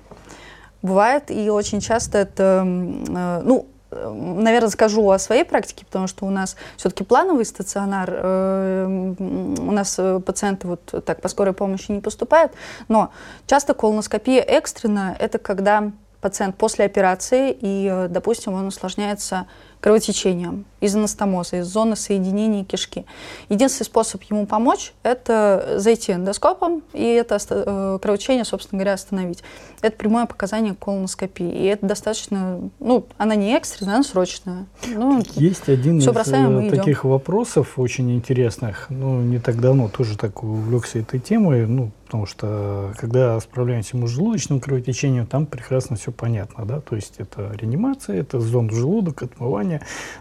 Бывает, 0.83 1.31
и 1.31 1.49
очень 1.51 1.81
часто 1.81 2.19
это, 2.19 2.65
э, 2.65 3.43
ну, 3.45 3.67
наверное, 3.91 4.71
скажу 4.71 5.09
о 5.11 5.19
своей 5.19 5.45
практике, 5.45 5.85
потому 5.85 6.07
что 6.07 6.25
у 6.25 6.31
нас 6.31 6.57
все-таки 6.77 7.05
плановый 7.05 7.45
стационар, 7.45 8.11
э, 8.11 9.15
у 9.19 9.71
нас 9.71 10.01
пациенты 10.25 10.67
вот 10.67 11.05
так 11.05 11.21
по 11.21 11.29
скорой 11.29 11.53
помощи 11.53 11.93
не 11.93 12.01
поступают, 12.01 12.53
но 12.89 13.13
часто 13.47 13.75
колоноскопия 13.75 14.41
экстренная, 14.41 15.17
это 15.19 15.39
когда 15.39 15.93
пациент 16.23 16.57
после 16.57 16.85
операции, 16.85 17.55
и, 17.61 17.89
э, 17.91 18.09
допустим, 18.09 18.55
он 18.55 18.69
усложняется 18.69 19.47
кровотечением 19.83 20.65
из 20.81 20.95
анастомоза, 20.95 21.59
из 21.59 21.67
зоны 21.67 21.97
соединения 21.97 22.65
кишки. 22.65 23.05
Единственный 23.49 23.87
способ 23.87 24.23
ему 24.23 24.47
помочь– 24.47 24.95
это 25.03 25.75
зайти 25.77 26.13
эндоскопом 26.13 26.83
и 26.93 27.03
это 27.03 27.39
э, 27.51 27.99
кровотечение, 28.01 28.45
собственно 28.45 28.79
говоря, 28.79 28.95
остановить. 28.95 29.43
Это 29.81 29.97
прямое 29.97 30.27
показание 30.27 30.77
колоноскопии. 30.77 31.51
И 31.51 31.65
это 31.65 31.85
достаточно, 31.85 32.61
ну, 32.79 33.07
она 33.19 33.35
не 33.35 33.53
экстренная, 33.55 33.97
она 33.97 34.05
срочная. 34.05 34.67
Ну, 34.87 35.21
Есть 35.35 35.69
один 35.69 35.99
из 35.99 36.07
бросаем, 36.07 36.71
таких 36.71 37.01
идем. 37.01 37.11
вопросов 37.11 37.77
очень 37.77 38.15
интересных. 38.15 38.87
Ну, 38.89 39.21
не 39.21 39.41
так 39.41 39.61
давно 39.61 39.89
тоже 39.89 40.17
так 40.17 40.45
увлекся 40.45 41.01
этой 41.01 41.19
темой. 41.19 41.67
Ну, 41.67 41.91
потому 42.13 42.27
что 42.27 42.93
когда 42.99 43.41
справляемся 43.41 43.97
мы 43.97 44.07
с 44.07 44.11
желудочным 44.11 44.61
кровотечением, 44.61 45.27
там 45.27 45.47
прекрасно 45.47 45.97
все 45.97 46.13
понятно, 46.13 46.67
да, 46.67 46.81
то 46.81 46.95
есть 46.95 47.15
это 47.17 47.51
реанимация, 47.55 48.21
это 48.21 48.39
зонд 48.39 48.71
в 48.71 48.77
желудок, 48.77 49.23
отмывание, 49.23 49.72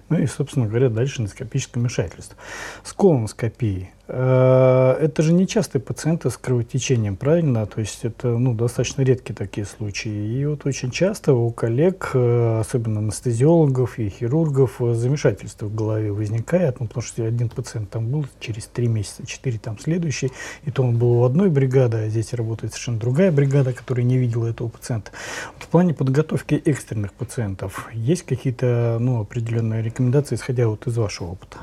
ну 0.09 0.19
и, 0.19 0.25
собственно 0.25 0.67
говоря, 0.67 0.89
дальше 0.89 1.21
эндоскопическое 1.21 1.81
вмешательство. 1.81 2.37
С 2.83 2.93
колоноскопией 2.93 3.91
это 4.11 5.21
же 5.21 5.31
не 5.31 5.47
частые 5.47 5.81
пациенты 5.81 6.29
с 6.29 6.37
кровотечением, 6.37 7.15
правильно? 7.15 7.65
То 7.65 7.79
есть 7.79 7.99
это 8.03 8.27
ну, 8.27 8.53
достаточно 8.53 9.03
редкие 9.03 9.35
такие 9.35 9.65
случаи. 9.65 10.11
И 10.11 10.45
вот 10.45 10.65
очень 10.65 10.91
часто 10.91 11.33
у 11.33 11.51
коллег, 11.51 12.11
э, 12.13 12.59
особенно 12.59 12.99
анестезиологов 12.99 13.99
и 13.99 14.09
хирургов, 14.09 14.81
э, 14.81 14.93
замешательство 14.93 15.67
в 15.67 15.75
голове 15.75 16.11
возникает, 16.11 16.79
ну, 16.79 16.87
потому 16.87 17.03
что 17.03 17.23
один 17.23 17.49
пациент 17.49 17.89
там 17.89 18.09
был 18.09 18.25
через 18.39 18.67
три 18.67 18.87
месяца, 18.87 19.25
четыре 19.25 19.59
там 19.59 19.79
следующий, 19.79 20.31
и 20.65 20.71
то 20.71 20.83
он 20.83 20.97
был 20.97 21.21
у 21.21 21.23
одной 21.23 21.49
бригады, 21.49 21.97
а 21.97 22.09
здесь 22.09 22.33
работает 22.33 22.73
совершенно 22.73 22.99
другая 22.99 23.31
бригада, 23.31 23.73
которая 23.73 24.05
не 24.05 24.17
видела 24.17 24.47
этого 24.47 24.67
пациента. 24.67 25.11
В 25.57 25.67
плане 25.67 25.93
подготовки 25.93 26.55
экстренных 26.55 27.13
пациентов 27.13 27.89
есть 27.93 28.23
какие-то 28.23 28.97
ну, 28.99 29.21
определенные 29.21 29.81
рекомендации, 29.81 30.35
исходя 30.35 30.67
вот 30.67 30.85
из 30.87 30.97
вашего 30.97 31.29
опыта? 31.29 31.59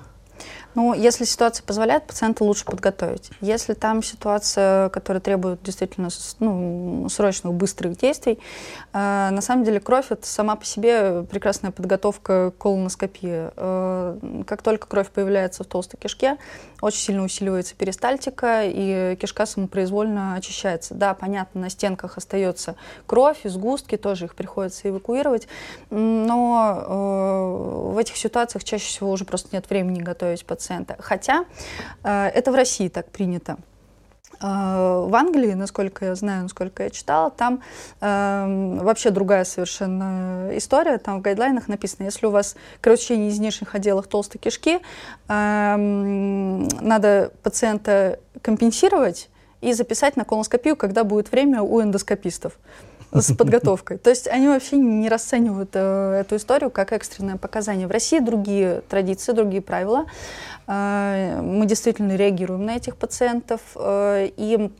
Ну, 0.75 0.95
если 0.95 1.25
ситуация 1.25 1.65
позволяет, 1.65 2.07
пациента 2.07 2.45
лучше 2.45 2.65
подготовить. 2.65 3.31
Если 3.41 3.75
там 3.75 4.03
ситуация, 4.03 4.91
которая 4.91 5.21
требует 5.21 5.63
действительно 5.63 6.09
ну, 6.39 7.09
срочных, 7.09 7.55
быстрых 7.55 7.97
действий, 7.97 8.39
э, 8.93 9.31
на 9.31 9.41
самом 9.41 9.65
деле 9.65 9.81
кровь 9.81 10.07
это 10.11 10.27
сама 10.27 10.57
по 10.57 10.65
себе 10.65 11.25
прекрасная 11.25 11.71
подготовка 11.71 12.53
к 12.53 12.59
колоноскопии. 12.59 13.51
Э, 13.57 14.43
как 14.47 14.63
только 14.63 14.87
кровь 14.87 15.11
появляется 15.11 15.65
в 15.65 15.67
толстой 15.67 15.99
кишке, 15.99 16.37
очень 16.81 17.01
сильно 17.01 17.25
усиливается 17.25 17.75
перистальтика, 17.75 18.63
и 18.65 19.17
кишка 19.17 19.47
самопроизвольно 19.47 20.35
очищается. 20.35 20.95
Да, 20.95 21.15
понятно, 21.15 21.63
на 21.63 21.71
стенках 21.71 22.17
остается 22.17 22.77
кровь, 23.07 23.39
и 23.45 23.49
сгустки, 23.49 23.97
тоже 23.97 24.27
их 24.27 24.35
приходится 24.35 24.89
эвакуировать, 24.89 25.49
но 25.91 26.85
э, 26.87 27.93
в 27.95 27.99
этих 27.99 28.17
ситуациях 28.17 28.65
чаще 28.65 28.87
всего 28.87 29.11
уже 29.11 29.25
просто 29.25 29.49
нет 29.53 29.69
времени 29.69 30.01
готовить 30.01 30.45
пациента. 30.45 30.97
Хотя 30.99 31.45
э, 32.05 32.27
это 32.29 32.53
в 32.53 32.55
России 32.55 32.89
так 32.89 33.11
принято. 33.11 33.57
Э, 34.41 35.07
в 35.09 35.15
Англии, 35.15 35.53
насколько 35.55 36.05
я 36.05 36.15
знаю, 36.15 36.45
насколько 36.45 36.85
я 36.85 36.91
читала, 36.91 37.31
там 37.31 37.63
э, 38.01 38.79
вообще 38.81 39.11
другая 39.11 39.45
совершенно 39.45 40.51
история. 40.53 40.99
Там 40.99 41.19
в 41.19 41.23
гайдлайнах 41.23 41.69
написано, 41.69 42.05
если 42.05 42.27
у 42.27 42.31
вас 42.31 42.57
кровотечение 42.81 43.31
из 43.31 43.39
нижних 43.39 43.75
отделов 43.75 44.07
толстой 44.07 44.41
кишки, 44.41 44.79
э, 45.29 45.77
надо 45.77 47.33
пациента 47.43 48.19
компенсировать 48.43 49.29
и 49.61 49.73
записать 49.73 50.17
на 50.17 50.25
колоноскопию, 50.25 50.77
когда 50.77 51.03
будет 51.03 51.33
время 51.33 51.63
у 51.63 51.83
эндоскопистов 51.83 52.59
с 53.13 53.35
подготовкой. 53.35 53.99
То 53.99 54.11
есть 54.11 54.29
они 54.29 54.49
вообще 54.49 54.77
не 54.77 55.09
расценивают 55.09 55.71
э, 55.75 56.21
эту 56.21 56.37
историю 56.37 56.71
как 56.71 56.93
экстренное 56.93 57.37
показание. 57.37 57.87
В 57.87 57.91
России 57.91 58.19
другие 58.19 58.83
традиции, 58.89 59.33
другие 59.33 59.63
правила. 59.63 60.07
Э, 60.67 61.41
мы 61.43 61.67
действительно 61.67 62.17
реагируем 62.17 62.65
на 62.67 62.77
этих 62.77 62.97
пациентов. 62.97 63.61
Э, 63.77 64.29
и 64.37 64.71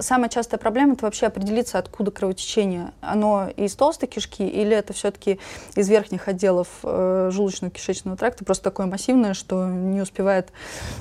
самая 0.00 0.28
частая 0.28 0.58
проблема 0.58 0.94
это 0.94 1.04
вообще 1.04 1.26
определиться, 1.26 1.78
откуда 1.78 2.10
кровотечение. 2.10 2.92
Оно 3.00 3.48
из 3.56 3.74
толстой 3.74 4.08
кишки 4.08 4.46
или 4.46 4.76
это 4.76 4.92
все-таки 4.92 5.38
из 5.76 5.88
верхних 5.88 6.28
отделов 6.28 6.68
э, 6.82 7.30
желудочно-кишечного 7.32 8.16
тракта, 8.16 8.44
просто 8.44 8.64
такое 8.64 8.86
массивное, 8.86 9.34
что 9.34 9.66
не 9.66 10.00
успевает 10.00 10.50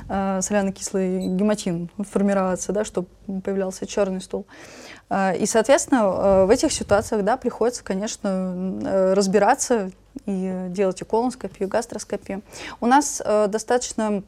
э, 0.10 0.40
соляно-кислый 0.42 1.28
гематин 1.28 1.90
формироваться, 2.00 2.72
да, 2.72 2.86
чтобы 2.86 3.08
появлялся 3.44 3.86
черный 3.86 4.22
стул. 4.22 4.46
Э, 5.10 5.36
и, 5.38 5.46
соответственно, 5.46 6.02
э, 6.02 6.46
в 6.46 6.50
этих 6.50 6.72
ситуациях, 6.72 7.24
да, 7.24 7.38
приходится, 7.38 7.84
конечно, 7.84 8.80
э, 8.84 9.14
разбираться 9.14 9.92
и 10.26 10.68
делать 10.70 11.02
и 11.02 11.06
колоноскопию, 11.06 11.68
и 11.68 11.72
гастроскопию. 11.72 12.44
У 12.80 12.86
нас 12.86 13.20
достаточно 13.48 14.22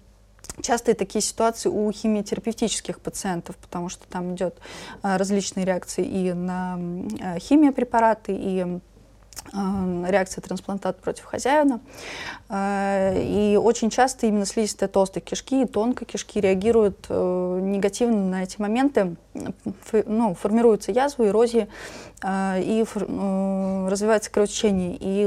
Частые 0.61 0.95
такие 0.95 1.21
ситуации 1.21 1.69
у 1.69 1.91
химиотерапевтических 1.91 2.99
пациентов, 2.99 3.57
потому 3.57 3.89
что 3.89 4.07
там 4.07 4.35
идет 4.35 4.57
различные 5.01 5.65
реакции 5.65 6.05
и 6.05 6.33
на 6.33 6.79
химиопрепараты, 7.39 8.33
и 8.33 8.79
Э, 9.53 10.05
реакция 10.07 10.41
трансплантат 10.41 10.99
против 10.99 11.25
хозяина. 11.25 11.79
Э, 12.49 13.21
и 13.21 13.57
очень 13.57 13.89
часто 13.89 14.27
именно 14.27 14.45
слизистая 14.45 14.89
толстой 14.89 15.21
кишки 15.21 15.61
и 15.61 15.65
тонкой 15.65 16.05
кишки 16.05 16.39
реагируют 16.39 17.05
э, 17.09 17.59
негативно 17.61 18.29
на 18.29 18.43
эти 18.43 18.59
моменты. 18.59 19.15
Ну, 20.05 20.33
формируются 20.33 20.91
язвы, 20.93 21.27
эрозии, 21.27 21.67
и 22.25 22.85
развивается 22.95 24.31
кровотечение. 24.31 24.95
И 24.97 25.25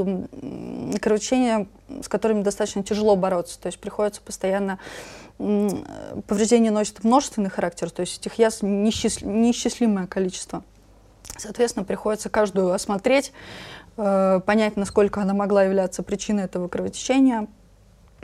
кровотечение, 0.97 1.67
с 2.01 2.07
которыми 2.07 2.41
достаточно 2.41 2.83
тяжело 2.83 3.15
бороться. 3.15 3.59
То 3.59 3.67
есть 3.67 3.79
приходится 3.79 4.21
постоянно 4.21 4.79
повреждение 5.37 6.71
носит 6.71 7.03
множественный 7.03 7.49
характер, 7.49 7.89
то 7.91 8.01
есть 8.01 8.19
этих 8.19 8.39
язв 8.39 8.61
неисчислимое 8.61 10.05
количество. 10.07 10.63
Соответственно, 11.37 11.85
приходится 11.85 12.29
каждую 12.29 12.73
осмотреть, 12.73 13.31
Э, 14.01 14.39
понять, 14.45 14.77
насколько 14.77 15.21
она 15.21 15.33
могла 15.33 15.63
являться 15.63 16.03
причиной 16.03 16.45
этого 16.45 16.69
кровотечения, 16.69 17.47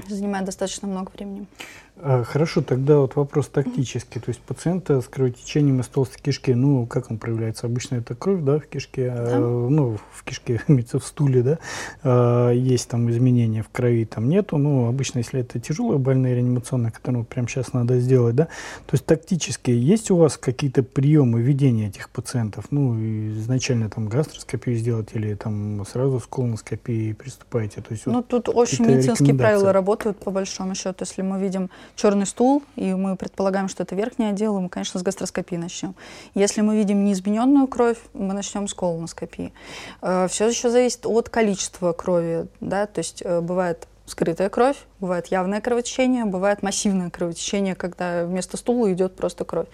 занимает 0.08 0.46
достаточно 0.46 0.88
много 0.88 1.12
времени. 1.12 1.48
А, 1.98 2.24
хорошо, 2.24 2.62
тогда 2.62 3.00
вот 3.00 3.16
вопрос 3.16 3.48
тактический. 3.48 4.20
То 4.20 4.30
есть 4.30 4.42
пациента 4.42 5.00
с 5.00 5.08
кровотечением 5.08 5.80
из 5.80 5.88
толстой 5.88 6.20
кишки, 6.22 6.52
ну, 6.54 6.86
как 6.86 7.10
он 7.10 7.18
проявляется? 7.18 7.68
Обычно 7.68 7.96
это 7.96 8.16
кровь, 8.16 8.42
да, 8.42 8.60
в 8.60 8.68
кишке, 8.68 9.10
а, 9.10 9.26
да. 9.32 9.40
Ну, 9.40 9.98
в 10.12 10.24
кишке, 10.24 10.62
имеется 10.68 11.00
в 11.00 11.06
стуле, 11.06 11.42
да, 11.42 11.60
а, 12.04 12.52
есть 12.52 12.90
там 12.90 13.10
изменения 13.10 13.64
в 13.64 13.70
крови, 13.70 14.06
там 14.06 14.28
нету. 14.28 14.58
Ну, 14.58 14.88
обычно, 14.88 15.20
если 15.20 15.40
это 15.40 15.60
тяжелая 15.60 15.98
больная 15.98 16.36
реанимационная, 16.36 16.92
которую 16.92 17.24
прямо 17.24 17.48
сейчас 17.48 17.72
надо 17.72 17.98
сделать, 18.00 18.36
да, 18.36 18.46
то 18.46 18.94
есть 18.94 19.06
тактически 19.06 19.72
есть 19.72 20.12
у 20.12 20.18
вас 20.18 20.38
какие-то 20.38 20.84
приемы 20.84 21.42
ведения 21.42 21.88
этих 21.88 22.10
пациентов? 22.10 22.66
Ну, 22.72 23.00
изначально 23.40 23.90
там 23.90 24.10
гастроскопию 24.10 24.76
сделать 24.76 25.10
или 25.14 25.34
там 25.36 25.86
сразу 25.90 26.20
с 26.20 26.26
колоноскопией 26.26 27.16
приступаете? 27.16 27.82
То 27.82 27.94
есть, 27.94 28.06
ну, 28.06 28.16
вот 28.16 28.28
тут 28.28 28.50
очень 28.50 28.86
медицинские 28.86 29.34
правила 29.34 29.72
работают, 29.72 30.18
по 30.18 30.30
большому 30.30 30.76
счету, 30.76 30.98
если 31.00 31.22
мы 31.22 31.40
видим 31.40 31.70
черный 31.96 32.26
стул, 32.26 32.64
и 32.76 32.94
мы 32.94 33.16
предполагаем, 33.16 33.68
что 33.68 33.84
это 33.84 33.96
верхний 33.96 34.28
отдел, 34.28 34.58
и 34.58 34.62
мы, 34.62 34.70
конечно, 34.70 35.00
с 35.00 35.04
гастроскопии 35.04 35.56
начнем. 35.56 35.96
Если 36.34 36.62
мы 36.62 36.78
видим 36.78 37.04
неизмененную 37.06 37.68
кровь, 37.68 37.98
мы 38.14 38.34
начнем 38.34 38.68
с 38.68 38.74
колоноскопии. 38.74 39.54
Э, 40.02 40.28
Все 40.30 40.48
еще 40.48 40.70
зависит 40.70 41.06
от 41.06 41.30
количества 41.30 41.94
крови, 41.94 42.48
да, 42.60 42.86
то 42.86 43.00
есть 43.00 43.22
э, 43.26 43.42
бывает 43.42 43.88
скрытая 44.06 44.50
кровь, 44.50 44.78
бывает 45.00 45.28
явное 45.28 45.62
кровотечение, 45.62 46.26
бывает 46.26 46.62
массивное 46.62 47.10
кровотечение, 47.10 47.76
когда 47.76 48.26
вместо 48.26 48.56
стула 48.56 48.94
идет 48.94 49.16
просто 49.16 49.46
кровь. 49.46 49.68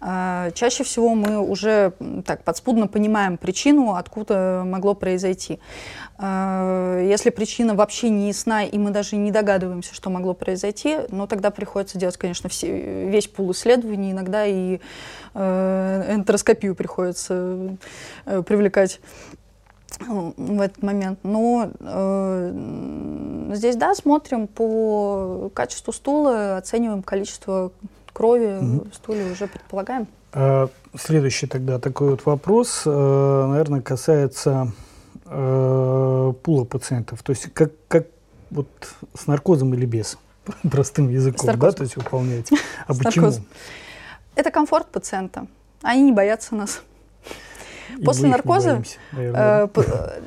А, 0.00 0.50
чаще 0.50 0.82
всего 0.82 1.14
мы 1.14 1.38
уже 1.38 1.92
так 2.26 2.42
подспудно 2.42 2.88
понимаем 2.88 3.38
причину, 3.38 3.94
откуда 3.94 4.62
могло 4.64 4.94
произойти. 4.94 5.60
А, 6.18 7.00
если 7.00 7.30
причина 7.30 7.74
вообще 7.74 8.08
не 8.08 8.28
ясна, 8.28 8.64
и 8.64 8.76
мы 8.78 8.90
даже 8.90 9.16
не 9.16 9.30
догадываемся, 9.30 9.94
что 9.94 10.10
могло 10.10 10.34
произойти, 10.34 10.98
ну 11.10 11.28
тогда 11.28 11.50
приходится 11.50 11.98
делать, 11.98 12.16
конечно, 12.16 12.48
все, 12.48 13.08
весь 13.08 13.28
пул 13.28 13.52
исследований, 13.52 14.10
иногда 14.10 14.44
и 14.44 14.80
э, 15.34 16.14
энтероскопию 16.14 16.74
приходится 16.74 17.76
э, 18.26 18.42
привлекать 18.42 19.00
в 20.00 20.60
этот 20.60 20.82
момент. 20.82 21.18
Но 21.22 21.70
э, 21.80 23.50
здесь, 23.54 23.76
да, 23.76 23.94
смотрим 23.94 24.46
по 24.46 25.50
качеству 25.54 25.92
стула, 25.92 26.58
оцениваем 26.58 27.02
количество 27.02 27.72
крови 28.12 28.58
угу. 28.58 28.88
в 28.90 28.94
стуле, 28.94 29.30
уже 29.30 29.46
предполагаем. 29.46 30.06
А, 30.32 30.68
следующий 30.96 31.46
тогда 31.46 31.78
такой 31.78 32.10
вот 32.10 32.26
вопрос, 32.26 32.82
э, 32.84 33.46
наверное, 33.48 33.80
касается 33.80 34.72
э, 35.24 36.32
пула 36.42 36.64
пациентов. 36.64 37.22
То 37.22 37.30
есть 37.30 37.52
как, 37.54 37.72
как 37.88 38.06
вот 38.50 38.68
с 39.14 39.26
наркозом 39.26 39.74
или 39.74 39.86
без? 39.86 40.18
Простым 40.70 41.08
языком, 41.08 41.58
да, 41.58 41.72
то 41.72 41.82
есть 41.82 41.96
выполняете. 41.96 42.56
А 42.86 42.94
почему? 42.94 43.32
Это 44.34 44.50
комфорт 44.50 44.86
пациента. 44.88 45.46
Они 45.82 46.02
не 46.02 46.12
боятся 46.12 46.54
нас. 46.54 46.82
После 48.04 48.28
наркоза 48.28 48.72
боимся, 48.72 48.98
э, 49.12 49.68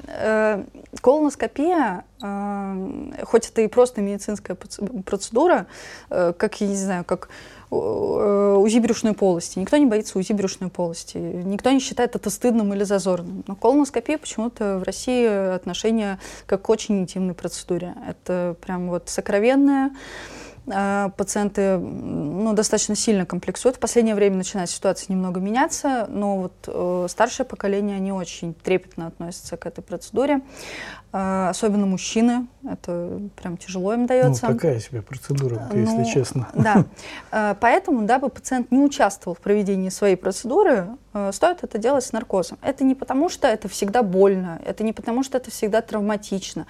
э, 0.08 0.64
колоноскопия, 1.02 2.04
э, 2.22 3.24
хоть 3.26 3.50
это 3.50 3.62
и 3.62 3.68
просто 3.68 4.02
медицинская 4.02 4.58
процедура, 5.06 5.68
э, 6.10 6.34
как, 6.38 6.62
я 6.62 6.68
не 6.68 6.76
знаю, 6.76 7.04
как 7.04 7.30
УЗИ 7.70 8.80
брюшной 8.80 9.14
полости. 9.14 9.58
Никто 9.58 9.78
не 9.78 9.86
боится 9.86 10.20
УЗИ 10.20 10.34
брюшной 10.34 10.70
полости. 10.70 11.18
Никто 11.18 11.72
не 11.72 11.80
считает 11.80 12.18
это 12.18 12.30
стыдным 12.30 12.74
или 12.74 12.84
зазорным. 12.84 13.46
Но 13.48 13.56
колоноскопия 13.56 14.18
почему-то 14.18 14.78
в 14.78 14.84
России 14.84 15.54
отношение 15.56 16.20
как 16.48 16.64
к 16.64 16.70
очень 16.70 17.00
интимной 17.00 17.34
процедуре. 17.34 17.96
Это 18.06 18.58
прям 18.60 18.90
вот 18.90 19.08
сокровенная 19.08 19.88
а, 19.88 19.92
пациенты 20.66 21.78
ну, 21.78 22.54
достаточно 22.54 22.96
сильно 22.96 23.26
комплексуют. 23.26 23.78
В 23.78 23.80
последнее 23.80 24.16
время 24.16 24.38
начинает 24.38 24.70
ситуация 24.70 25.12
немного 25.14 25.40
меняться, 25.40 26.06
но 26.10 26.38
вот 26.38 26.54
э, 26.68 27.08
старшее 27.10 27.46
поколение, 27.46 27.98
они 27.98 28.12
очень 28.12 28.54
трепетно 28.54 29.08
относятся 29.08 29.58
к 29.58 29.66
этой 29.66 29.82
процедуре. 29.82 30.42
Э, 31.14 31.50
особенно 31.50 31.86
мужчины, 31.86 32.48
это 32.68 33.20
прям 33.42 33.58
тяжело 33.58 33.94
им 33.94 34.06
дается. 34.06 34.48
Ну, 34.48 34.54
такая 34.54 34.80
себе 34.80 35.02
процедура, 35.02 35.68
ну, 35.72 35.80
если 35.80 36.04
честно. 36.06 36.48
Да, 36.54 36.86
э, 37.32 37.56
поэтому, 37.60 38.04
дабы 38.04 38.30
пациент 38.30 38.72
не 38.72 38.80
участвовал 38.80 39.36
в 39.36 39.40
проведении 39.40 39.90
своей 39.90 40.16
процедуры, 40.16 40.88
э, 41.11 41.11
стоит 41.32 41.64
это 41.64 41.78
делать 41.78 42.06
с 42.06 42.14
наркозом. 42.14 42.58
Это 42.62 42.84
не 42.84 42.96
потому, 42.96 43.30
что 43.30 43.48
это 43.48 43.68
всегда 43.68 44.04
больно, 44.04 44.62
это 44.66 44.84
не 44.84 44.94
потому, 44.94 45.24
что 45.24 45.38
это 45.38 45.52
всегда 45.52 45.82
травматично, 45.82 46.68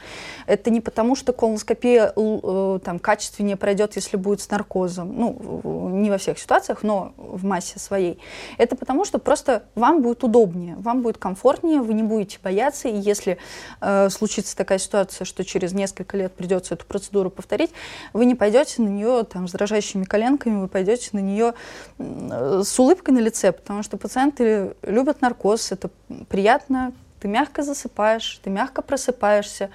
это 0.48 0.70
не 0.72 0.82
потому, 0.82 1.16
что 1.16 1.34
колоноскопия 1.34 2.12
э, 2.16 2.80
там, 2.84 3.00
качественнее 3.00 3.56
пройдет, 3.56 3.96
если 3.96 4.18
будет 4.18 4.42
с 4.42 4.50
наркозом. 4.50 5.14
Ну, 5.16 5.90
не 5.90 6.10
во 6.10 6.18
всех 6.18 6.40
ситуациях, 6.40 6.84
но 6.84 7.14
в 7.18 7.44
массе 7.46 7.80
своей. 7.80 8.20
Это 8.58 8.76
потому, 8.76 9.06
что 9.06 9.20
просто 9.20 9.64
вам 9.76 10.02
будет 10.02 10.24
удобнее, 10.24 10.76
вам 10.78 11.02
будет 11.02 11.18
комфортнее, 11.18 11.82
вы 11.82 11.94
не 11.94 12.04
будете 12.04 12.40
бояться, 12.44 12.88
и 12.88 12.98
если 12.98 13.38
э, 13.82 14.10
случится 14.10 14.56
такая 14.56 14.80
ситуация, 14.80 15.26
что 15.26 15.46
через 15.46 15.74
несколько 15.74 16.18
лет 16.18 16.34
придется 16.34 16.74
эту 16.74 16.86
процедуру 16.86 17.30
повторить, 17.30 17.72
вы 18.14 18.26
не 18.26 18.36
пойдете 18.36 18.82
на 18.82 18.88
нее 18.88 19.24
там, 19.24 19.48
с 19.48 19.52
дрожащими 19.52 20.04
коленками, 20.04 20.62
вы 20.62 20.68
пойдете 20.68 21.10
на 21.14 21.20
нее 21.20 21.54
с 22.00 22.80
улыбкой 22.80 23.14
на 23.14 23.20
лице, 23.20 23.52
потому 23.52 23.84
что 23.84 23.98
пациенты 24.32 24.76
любят 24.84 25.22
наркоз, 25.22 25.72
это 25.72 25.90
приятно, 26.30 26.94
ты 27.22 27.28
мягко 27.28 27.62
засыпаешь, 27.62 28.40
ты 28.44 28.50
мягко 28.50 28.82
просыпаешься. 28.82 29.70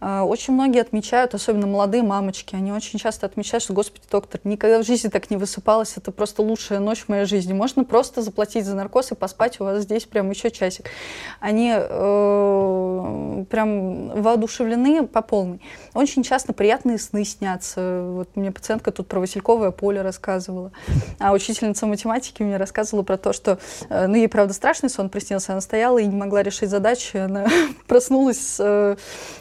А, 0.00 0.22
очень 0.22 0.54
многие 0.54 0.80
отмечают, 0.80 1.34
особенно 1.34 1.66
молодые 1.66 2.04
мамочки, 2.04 2.54
они 2.54 2.72
очень 2.72 2.98
часто 2.98 3.26
отмечают, 3.26 3.64
что, 3.64 3.72
господи, 3.72 4.04
доктор, 4.10 4.40
никогда 4.44 4.80
в 4.80 4.86
жизни 4.86 5.08
так 5.08 5.28
не 5.28 5.36
высыпалась, 5.36 5.94
это 5.96 6.12
просто 6.12 6.42
лучшая 6.42 6.78
ночь 6.78 7.00
в 7.00 7.08
моей 7.08 7.24
жизни. 7.24 7.52
Можно 7.52 7.84
просто 7.84 8.22
заплатить 8.22 8.64
за 8.64 8.76
наркоз 8.76 9.10
и 9.10 9.14
поспать 9.16 9.60
у 9.60 9.64
вас 9.64 9.82
здесь 9.82 10.04
прям 10.04 10.30
еще 10.30 10.50
часик. 10.50 10.90
Они 11.40 11.74
э, 11.76 13.44
прям 13.50 14.22
воодушевлены 14.22 15.06
по 15.08 15.22
полной. 15.22 15.60
Очень 15.94 16.22
часто 16.22 16.52
приятные 16.52 16.98
сны 16.98 17.24
снятся. 17.24 18.04
Вот 18.06 18.36
мне 18.36 18.52
пациентка 18.52 18.92
тут 18.92 19.08
про 19.08 19.18
Васильковое 19.18 19.72
поле 19.72 20.02
рассказывала. 20.02 20.70
А 21.18 21.32
учительница 21.32 21.86
математики 21.86 22.42
мне 22.42 22.58
рассказывала 22.58 23.02
про 23.02 23.16
то, 23.16 23.32
что, 23.32 23.58
э, 23.88 24.06
ну, 24.06 24.14
ей, 24.14 24.28
правда, 24.28 24.54
страшный 24.54 24.88
сон 24.88 25.08
приснился, 25.08 25.52
она 25.52 25.60
стояла 25.60 25.98
и 25.98 26.06
не 26.06 26.16
могла 26.16 26.42
решить 26.42 26.70
задачу, 26.70 26.91
задачи, 26.92 27.16
она 27.16 27.46
проснулась, 27.86 28.56
э, 28.58 28.96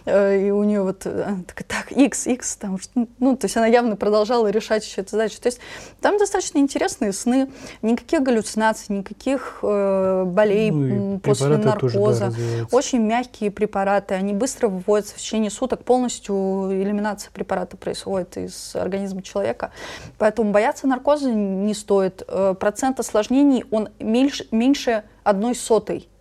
э, 0.06 0.48
и 0.48 0.52
у 0.52 0.64
нее 0.64 0.84
вот 0.84 1.06
э, 1.06 1.36
такая, 1.48 1.66
так, 1.68 1.92
X, 1.92 2.28
X, 2.28 2.56
там, 2.58 2.78
ну, 3.20 3.36
то 3.36 3.46
есть 3.46 3.58
она 3.58 3.68
явно 3.68 3.96
продолжала 3.96 4.48
решать 4.48 4.86
еще 4.86 5.02
эту 5.02 5.12
задачу. 5.12 5.40
То 5.42 5.48
есть 5.48 5.60
там 6.00 6.18
достаточно 6.18 6.60
интересные 6.60 7.14
сны, 7.14 7.50
никаких 7.82 8.22
галлюцинаций, 8.22 8.96
никаких 8.96 9.60
э, 9.64 10.24
болей 10.26 10.72
ну, 10.72 11.20
после 11.20 11.58
наркоза. 11.58 12.32
Да, 12.32 12.68
Очень 12.72 13.02
мягкие 13.02 13.52
препараты, 13.52 14.16
они 14.16 14.34
быстро 14.34 14.68
выводятся 14.68 15.16
в 15.16 15.18
течение 15.18 15.52
суток, 15.52 15.84
полностью 15.84 16.70
элиминация 16.72 17.32
препарата 17.32 17.78
происходит 17.78 18.38
из 18.38 18.76
организма 18.76 19.22
человека. 19.22 19.72
Поэтому 20.18 20.52
бояться 20.52 20.88
наркоза 20.88 21.32
не 21.32 21.74
стоит. 21.74 22.26
Процент 22.60 23.00
осложнений, 23.00 23.66
он 23.72 23.90
меньше, 24.00 24.48
меньше 24.52 25.04
одной 25.24 25.56
сотой 25.56 26.08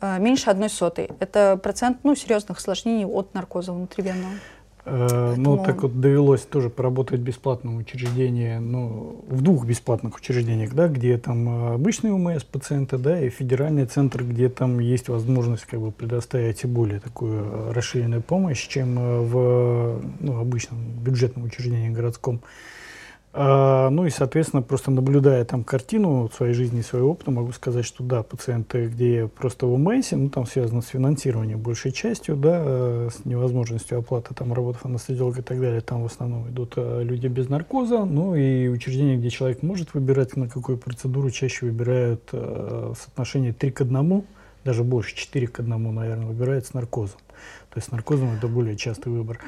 меньше 0.00 0.50
одной 0.50 0.70
сотой. 0.70 1.10
Это 1.20 1.58
процент 1.62 1.98
ну, 2.04 2.14
серьезных 2.14 2.58
осложнений 2.58 3.06
от 3.06 3.34
наркоза 3.34 3.72
внутривенного. 3.72 4.32
Э, 4.90 5.34
ну, 5.36 5.62
так 5.64 5.82
вот 5.82 6.00
довелось 6.00 6.42
тоже 6.42 6.70
поработать 6.70 7.20
в 7.20 7.22
бесплатном 7.22 7.76
учреждении, 7.76 8.56
ну, 8.56 9.24
в 9.28 9.42
двух 9.42 9.66
бесплатных 9.66 10.16
учреждениях, 10.16 10.72
да, 10.72 10.88
где 10.88 11.18
там 11.18 11.48
э, 11.48 11.74
обычный 11.74 12.10
УМС 12.10 12.44
пациента, 12.44 12.96
да, 12.96 13.20
и 13.20 13.28
федеральный 13.28 13.86
центр, 13.86 14.24
где 14.24 14.48
там 14.48 14.78
есть 14.78 15.08
возможность 15.08 15.66
как 15.66 15.80
бы 15.80 15.92
предоставить 15.92 16.64
более 16.64 17.00
такую 17.00 17.72
расширенную 17.72 18.22
помощь, 18.22 18.66
чем 18.66 18.94
в 18.94 20.00
ну, 20.20 20.40
обычном 20.40 20.78
бюджетном 21.02 21.44
учреждении 21.44 21.90
городском. 21.90 22.40
А, 23.34 23.90
ну 23.90 24.06
и, 24.06 24.10
соответственно, 24.10 24.62
просто 24.62 24.90
наблюдая 24.90 25.44
там 25.44 25.62
картину 25.62 26.30
своей 26.34 26.54
жизни, 26.54 26.80
своего 26.80 27.10
опыта, 27.10 27.30
могу 27.30 27.52
сказать, 27.52 27.84
что 27.84 28.02
да, 28.02 28.22
пациенты, 28.22 28.86
где 28.86 29.28
просто 29.28 29.66
в 29.66 29.74
ОМС, 29.74 30.12
ну 30.12 30.30
там 30.30 30.46
связано 30.46 30.80
с 30.80 30.88
финансированием 30.88 31.58
большей 31.58 31.92
частью, 31.92 32.36
да, 32.36 32.62
э, 32.64 33.08
с 33.12 33.26
невозможностью 33.26 33.98
оплаты 33.98 34.34
там 34.34 34.54
работов 34.54 34.86
анестезиолога 34.86 35.40
и 35.40 35.42
так 35.42 35.60
далее, 35.60 35.82
там 35.82 36.02
в 36.02 36.06
основном 36.06 36.48
идут 36.48 36.74
э, 36.76 37.02
люди 37.02 37.26
без 37.26 37.50
наркоза, 37.50 38.06
ну 38.06 38.34
и 38.34 38.66
учреждения, 38.68 39.18
где 39.18 39.28
человек 39.28 39.62
может 39.62 39.92
выбирать 39.92 40.34
на 40.36 40.48
какую 40.48 40.78
процедуру, 40.78 41.30
чаще 41.30 41.66
выбирают 41.66 42.22
э, 42.32 42.94
соотношение 42.98 43.52
3 43.52 43.70
к 43.72 43.82
1, 43.82 44.24
даже 44.64 44.84
больше, 44.84 45.14
4 45.14 45.46
к 45.48 45.60
1, 45.60 45.94
наверное, 45.94 46.26
выбирают 46.26 46.64
с 46.64 46.72
наркозом. 46.72 47.18
То 47.78 47.80
есть 47.80 47.90
с 47.90 47.92
наркозом 47.92 48.34
это 48.36 48.48
более 48.48 48.76
частый 48.76 49.12
выбор. 49.12 49.38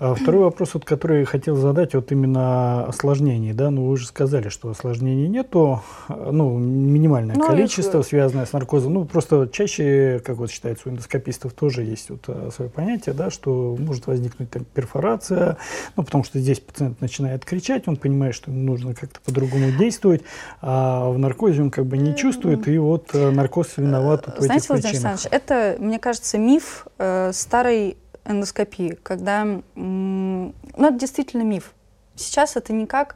А 0.00 0.12
второй 0.12 0.42
вопрос, 0.42 0.74
вот, 0.74 0.84
который 0.84 1.20
я 1.20 1.24
хотел 1.24 1.54
задать, 1.54 1.94
вот 1.94 2.10
именно 2.10 2.86
осложнений. 2.86 3.52
Да? 3.52 3.70
Ну, 3.70 3.86
вы 3.86 3.96
же 3.96 4.08
сказали, 4.08 4.48
что 4.48 4.70
осложнений 4.70 5.28
нету, 5.28 5.80
ну, 6.08 6.58
минимальное 6.58 7.36
ну, 7.36 7.46
количество, 7.46 8.00
их... 8.00 8.06
связанное 8.06 8.46
с 8.46 8.52
наркозом. 8.52 8.94
Ну, 8.94 9.04
просто 9.04 9.48
чаще, 9.52 10.20
как 10.24 10.38
вот 10.38 10.50
считается, 10.50 10.88
у 10.88 10.92
эндоскопистов 10.92 11.52
тоже 11.52 11.84
есть 11.84 12.10
вот 12.10 12.24
а, 12.26 12.50
свое 12.50 12.68
понятие, 12.68 13.14
да, 13.14 13.30
что 13.30 13.76
может 13.78 14.08
возникнуть 14.08 14.50
там 14.50 14.64
перфорация, 14.64 15.56
ну, 15.94 16.02
потому 16.02 16.24
что 16.24 16.40
здесь 16.40 16.58
пациент 16.58 17.00
начинает 17.00 17.44
кричать, 17.44 17.86
он 17.86 17.96
понимает, 17.96 18.34
что 18.34 18.50
ему 18.50 18.64
нужно 18.64 18.94
как-то 18.94 19.20
по-другому 19.24 19.70
действовать, 19.78 20.22
а 20.62 21.10
в 21.10 21.18
наркозе 21.18 21.62
он 21.62 21.70
как 21.70 21.86
бы 21.86 21.96
не 21.96 22.16
чувствует, 22.16 22.66
и 22.66 22.76
вот 22.78 23.10
э, 23.12 23.30
наркоз 23.30 23.76
виноват 23.76 24.24
вот 24.26 24.38
в 24.38 24.42
Знаете, 24.42 24.64
этих 24.64 24.68
Владимир 24.70 24.90
причинах. 24.90 25.12
Александрович, 25.12 25.42
это, 25.42 25.76
мне 25.78 25.98
кажется, 26.00 26.38
миф 26.38 26.86
э, 26.98 27.30
старой 27.68 27.96
эндоскопии, 28.24 28.98
когда, 29.02 29.44
ну, 29.74 30.54
это 30.76 30.98
действительно 30.98 31.42
миф. 31.42 31.72
Сейчас 32.16 32.56
это 32.56 32.72
никак 32.72 33.14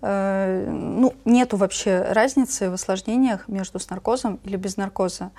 Э, 0.00 0.64
ну, 0.70 1.12
нету 1.24 1.56
вообще 1.56 2.02
разницы 2.02 2.70
в 2.70 2.74
осложнениях 2.74 3.48
между 3.48 3.80
с 3.80 3.90
наркозом 3.90 4.38
или 4.44 4.56
без 4.56 4.76
наркоза. 4.76 5.32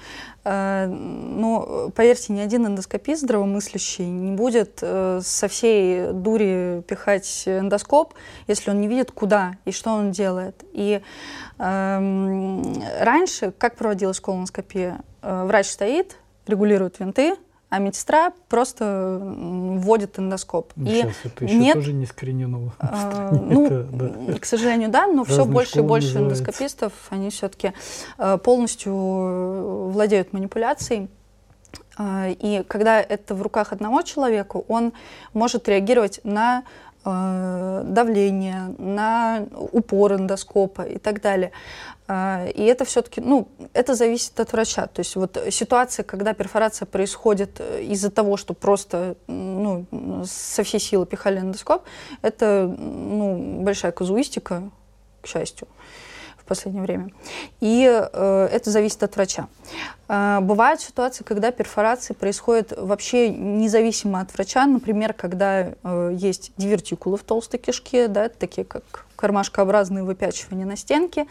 Э, 0.43 0.85
ну, 0.85 1.91
поверьте, 1.95 2.33
ни 2.33 2.41
один 2.41 2.65
эндоскопист 2.67 3.21
здравомыслящий 3.21 4.05
не 4.05 4.35
будет 4.35 4.79
э, 4.81 5.21
со 5.23 5.47
всей 5.47 6.11
дури 6.11 6.83
пихать 6.87 7.43
эндоскоп, 7.45 8.13
если 8.47 8.71
он 8.71 8.81
не 8.81 8.87
видит, 8.87 9.11
куда 9.11 9.53
и 9.63 9.71
что 9.71 9.91
он 9.91 10.11
делает. 10.11 10.63
И 10.73 11.01
эм, 11.57 12.83
раньше, 12.99 13.53
как 13.57 13.75
проводилась 13.75 14.19
колоноскопия? 14.19 14.99
Врач 15.21 15.67
стоит, 15.67 16.17
регулирует 16.47 16.99
винты, 16.99 17.35
а 17.69 17.79
медсестра 17.79 18.33
просто 18.47 19.19
вводит 19.21 20.17
эндоскоп. 20.17 20.73
Ну, 20.75 20.89
и 20.89 21.01
сейчас 21.01 21.15
это 21.23 21.45
еще 21.45 21.55
нет, 21.55 21.73
тоже 21.75 21.93
не 21.93 22.05
скринено. 22.07 22.71
Э, 22.79 23.29
ну, 23.31 23.65
это, 23.65 23.83
да. 23.83 24.39
к 24.39 24.45
сожалению, 24.45 24.89
да, 24.89 25.05
но 25.05 25.23
Разные 25.23 25.33
все 25.33 25.45
больше 25.45 25.79
и 25.79 25.81
больше 25.81 26.07
называется. 26.07 26.43
эндоскопистов, 26.43 26.93
они 27.11 27.29
все-таки 27.29 27.73
э, 28.17 28.37
полностью 28.39 28.93
владеют 29.91 30.33
манипуляцией. 30.33 31.09
Э, 31.99 32.31
и 32.31 32.63
когда 32.67 32.99
это 32.99 33.35
в 33.35 33.41
руках 33.43 33.71
одного 33.71 34.01
человека, 34.01 34.57
он 34.67 34.93
может 35.33 35.69
реагировать 35.69 36.21
на 36.23 36.63
э, 37.05 37.83
давление, 37.85 38.73
на 38.79 39.45
упор 39.71 40.13
эндоскопа 40.13 40.81
и 40.81 40.97
так 40.97 41.21
далее. 41.21 41.51
А, 42.11 42.47
и 42.47 42.63
это 42.63 42.85
все-таки, 42.85 43.21
ну, 43.21 43.47
это 43.73 43.93
зависит 43.93 44.39
от 44.39 44.51
врача. 44.51 44.87
То 44.87 45.01
есть 45.01 45.15
вот 45.15 45.37
ситуация, 45.51 46.03
когда 46.03 46.33
перфорация 46.33 46.87
происходит 46.87 47.57
э, 47.59 47.83
из-за 47.83 48.09
того, 48.09 48.35
что 48.35 48.55
просто, 48.55 49.15
ну, 49.27 49.85
со 50.25 50.63
всей 50.63 50.79
силы 50.79 51.05
пихали 51.05 51.39
эндоскоп, 51.39 51.83
это, 52.23 52.65
ну, 52.67 53.61
большая 53.61 53.91
казуистика, 53.91 54.71
к 55.21 55.27
счастью 55.27 55.67
последнее 56.47 56.81
время. 56.81 57.11
И 57.61 57.85
э, 57.87 58.49
это 58.51 58.71
зависит 58.71 59.03
от 59.03 59.15
врача. 59.15 59.47
Э, 60.07 60.39
бывают 60.41 60.81
ситуации, 60.81 61.23
когда 61.23 61.51
перфорации 61.51 62.13
происходят 62.13 62.73
вообще 62.75 63.29
независимо 63.29 64.19
от 64.19 64.33
врача. 64.33 64.65
Например, 64.65 65.13
когда 65.13 65.73
э, 65.83 66.11
есть 66.15 66.53
дивертикулы 66.57 67.17
в 67.17 67.23
толстой 67.23 67.59
кишке, 67.59 68.07
да, 68.07 68.29
такие 68.29 68.65
как 68.65 69.05
кармашкообразные 69.19 70.03
выпячивания 70.03 70.65
на 70.65 70.77
стенке. 70.77 71.27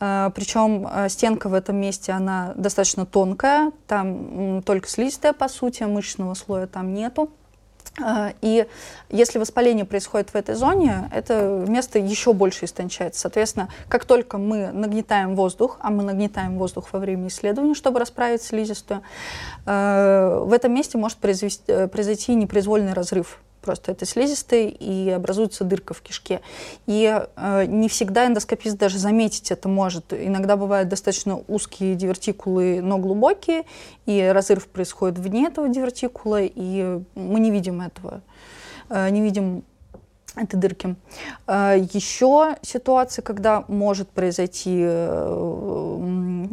Э, 0.00 0.30
причем 0.34 0.86
э, 0.86 1.08
стенка 1.08 1.48
в 1.48 1.54
этом 1.54 1.76
месте, 1.76 2.12
она 2.12 2.52
достаточно 2.56 3.04
тонкая, 3.06 3.72
там 3.86 4.62
только 4.62 4.88
слизистая, 4.88 5.32
по 5.32 5.48
сути, 5.48 5.82
мышечного 5.82 6.34
слоя 6.34 6.66
там 6.66 6.94
нету. 6.94 7.30
А, 8.02 8.32
и 8.40 8.66
если 9.10 9.38
воспаление 9.38 9.84
происходит 9.84 10.30
в 10.30 10.34
этой 10.34 10.54
зоне, 10.56 11.08
это 11.12 11.64
место 11.68 11.98
еще 11.98 12.32
больше 12.32 12.64
истончается. 12.64 13.20
Соответственно, 13.20 13.68
как 13.88 14.04
только 14.04 14.36
мы 14.36 14.72
нагнетаем 14.72 15.36
воздух, 15.36 15.78
а 15.80 15.90
мы 15.90 16.02
нагнетаем 16.02 16.58
воздух 16.58 16.88
во 16.92 16.98
время 16.98 17.28
исследования, 17.28 17.74
чтобы 17.74 18.00
расправить 18.00 18.42
слизистую, 18.42 19.02
э, 19.66 20.42
в 20.44 20.52
этом 20.52 20.74
месте 20.74 20.98
может 20.98 21.18
э, 21.22 21.88
произойти 21.88 22.34
непроизвольный 22.34 22.94
разрыв 22.94 23.40
просто 23.64 23.92
это 23.92 24.04
слизистый, 24.04 24.68
и 24.68 25.10
образуется 25.10 25.64
дырка 25.64 25.94
в 25.94 26.02
кишке. 26.02 26.40
И 26.86 27.20
э, 27.36 27.64
не 27.66 27.88
всегда 27.88 28.26
эндоскопист 28.26 28.76
даже 28.76 28.98
заметить 28.98 29.50
это 29.50 29.68
может. 29.68 30.12
Иногда 30.12 30.56
бывают 30.56 30.88
достаточно 30.88 31.42
узкие 31.48 31.94
дивертикулы, 31.94 32.80
но 32.82 32.98
глубокие, 32.98 33.64
и 34.06 34.22
разрыв 34.22 34.66
происходит 34.68 35.18
вне 35.18 35.46
этого 35.46 35.68
дивертикула, 35.68 36.42
и 36.42 37.00
мы 37.14 37.40
не 37.40 37.50
видим 37.50 37.80
этого, 37.80 38.20
э, 38.90 39.08
не 39.10 39.22
видим 39.22 39.64
этой 40.36 40.56
дырки. 40.56 40.96
А, 41.46 41.74
Еще 41.74 42.56
ситуация, 42.62 43.22
когда 43.22 43.64
может 43.68 44.08
произойти 44.10 44.84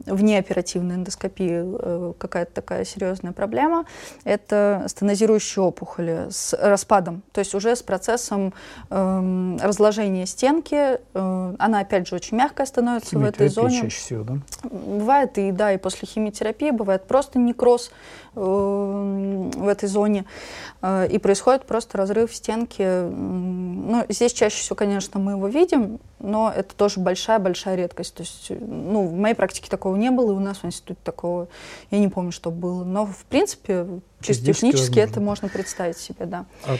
э, 0.06 0.14
вне 0.14 0.38
оперативной 0.40 0.96
эндоскопии 0.96 1.64
э, 1.64 2.14
какая-то 2.18 2.54
такая 2.54 2.86
серьезная 2.86 3.32
проблема, 3.32 3.86
это 4.24 4.86
стенозирующие 4.88 5.64
опухоли 5.64 6.28
с 6.30 6.54
распадом, 6.54 7.24
то 7.32 7.40
есть 7.40 7.56
уже 7.56 7.76
с 7.76 7.82
процессом 7.82 8.54
эм, 8.90 9.58
разложения 9.62 10.26
стенки. 10.26 11.00
Э, 11.14 11.56
она, 11.58 11.80
опять 11.80 12.08
же, 12.08 12.16
очень 12.16 12.38
мягкая 12.38 12.66
становится 12.66 13.18
в 13.18 13.24
этой 13.24 13.48
зоне. 13.48 13.82
чаще 13.82 13.98
всего, 13.98 14.24
да? 14.24 14.38
Бывает 14.64 15.38
и 15.38 15.52
да, 15.52 15.74
и 15.74 15.78
после 15.78 16.08
химиотерапии, 16.08 16.72
бывает 16.72 17.06
просто 17.08 17.40
некроз 17.40 17.92
в 18.34 19.68
этой 19.68 19.90
зоне, 19.90 20.24
и 20.82 21.20
происходит 21.22 21.66
просто 21.66 21.98
разрыв 21.98 22.34
стенки 22.34 22.82
ну, 23.12 24.06
здесь 24.10 24.34
чаще 24.34 24.58
всего, 24.58 24.76
конечно, 24.76 25.20
мы 25.20 25.34
его 25.34 25.48
видим, 25.48 26.00
но 26.20 26.52
это 26.56 26.76
тоже 26.76 27.00
большая-большая 27.00 27.76
редкость. 27.76 28.16
То 28.16 28.24
есть, 28.24 28.52
ну, 28.60 29.08
в 29.08 29.14
моей 29.14 29.36
практике 29.36 29.70
такого 29.70 29.91
не 29.96 30.12
было, 30.12 30.32
и 30.32 30.36
у 30.36 30.40
нас 30.40 30.60
в 30.60 30.66
институте 30.66 31.00
такого, 31.04 31.48
я 31.90 32.00
не 32.00 32.08
помню, 32.08 32.32
что 32.32 32.52
было. 32.52 32.84
Но, 32.84 33.06
в 33.06 33.26
принципе, 33.26 33.88
чисто 34.22 34.46
технически 34.46 35.00
возможно. 35.00 35.12
это 35.12 35.22
можно 35.22 35.50
представить 35.50 35.98
себе, 35.98 36.26
да. 36.26 36.46
А 36.66 36.78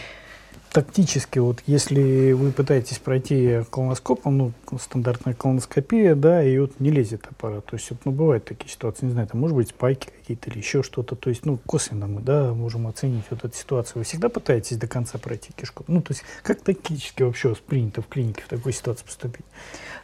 тактически, 0.72 1.40
вот 1.40 1.62
если 1.68 2.32
вы 2.32 2.52
пытаетесь 2.52 2.98
пройти 2.98 3.62
колоноскопом, 3.70 4.38
ну, 4.38 4.54
стандартная 4.80 5.34
колоноскопия, 5.34 6.16
да, 6.16 6.44
и 6.44 6.58
вот 6.58 6.80
не 6.80 6.92
лезет 6.92 7.28
аппарат. 7.30 7.66
То 7.66 7.76
есть, 7.76 7.90
вот, 7.92 8.00
ну, 8.06 8.12
бывают 8.12 8.46
такие 8.46 8.70
ситуации, 8.70 9.06
не 9.06 9.12
знаю, 9.12 9.28
там, 9.28 9.42
может 9.42 9.56
быть, 9.56 9.70
спайки 9.70 10.10
какие-то 10.20 10.50
или 10.50 10.60
еще 10.60 10.82
что-то. 10.82 11.16
То 11.16 11.30
есть, 11.30 11.46
ну, 11.46 11.58
косвенно 11.66 12.08
мы, 12.08 12.22
да, 12.22 12.54
можем 12.54 12.88
оценить 12.88 13.26
вот 13.30 13.44
эту 13.44 13.56
ситуацию. 13.56 14.00
Вы 14.00 14.04
всегда 14.04 14.30
пытаетесь 14.30 14.78
до 14.78 14.88
конца 14.88 15.18
пройти 15.18 15.52
кишку? 15.54 15.84
Ну, 15.88 16.02
то 16.02 16.14
есть, 16.14 16.24
как 16.44 16.62
тактически 16.62 17.24
вообще 17.24 17.54
принято 17.56 18.02
в 18.02 18.08
клинике 18.08 18.44
в 18.44 18.48
такой 18.48 18.72
ситуации 18.74 19.06
поступить? 19.06 19.46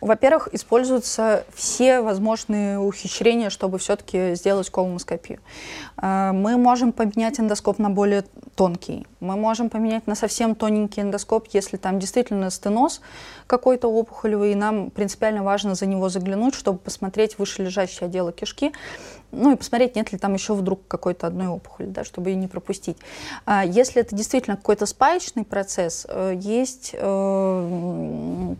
Во-первых, 0.02 0.50
используются 0.54 1.46
все 1.54 2.02
возможные 2.02 2.80
ухищрения, 2.80 3.50
чтобы 3.50 3.80
все-таки 3.80 4.36
сделать 4.36 4.70
колоноскопию. 4.70 5.40
А, 5.98 6.34
мы 6.34 6.58
можем 6.58 6.92
поменять 6.92 7.40
эндоскоп 7.40 7.80
на 7.80 7.90
более 7.90 8.24
тонкий. 8.56 9.08
Мы 9.20 9.36
можем 9.36 9.70
поменять 9.70 10.08
на 10.08 10.16
совсем 10.16 10.56
тоненький 10.56 11.02
эндоскоп, 11.02 11.48
если 11.54 11.78
там 11.78 12.00
действительно 12.00 12.50
стеноз 12.52 13.02
какой-то 13.48 13.88
опухолевый, 13.88 14.52
и 14.52 14.56
нам 14.56 14.92
принципиально 14.92 15.44
важно 15.44 15.76
за 15.76 15.86
него 15.86 16.10
заглянуть, 16.10 16.56
чтобы 16.56 16.80
посмотреть 16.80 17.38
вышележащее 17.40 18.08
отделы 18.08 18.34
кишки, 18.34 18.74
ну 19.32 19.54
и 19.54 19.56
посмотреть, 19.56 19.96
нет 19.96 20.12
ли 20.12 20.18
там 20.18 20.34
еще 20.34 20.54
вдруг 20.54 20.88
какой-то 20.88 21.28
одной 21.28 21.48
опухоли, 21.48 21.88
да, 21.88 22.04
чтобы 22.04 22.30
ее 22.30 22.36
не 22.36 22.48
пропустить. 22.48 22.98
А 23.46 23.66
если 23.66 24.02
это 24.02 24.16
действительно 24.16 24.56
какой-то 24.56 24.86
спаечный 24.86 25.44
процесс, 25.44 26.06
э, 26.10 26.34
есть 26.40 26.92
э, 26.94 28.56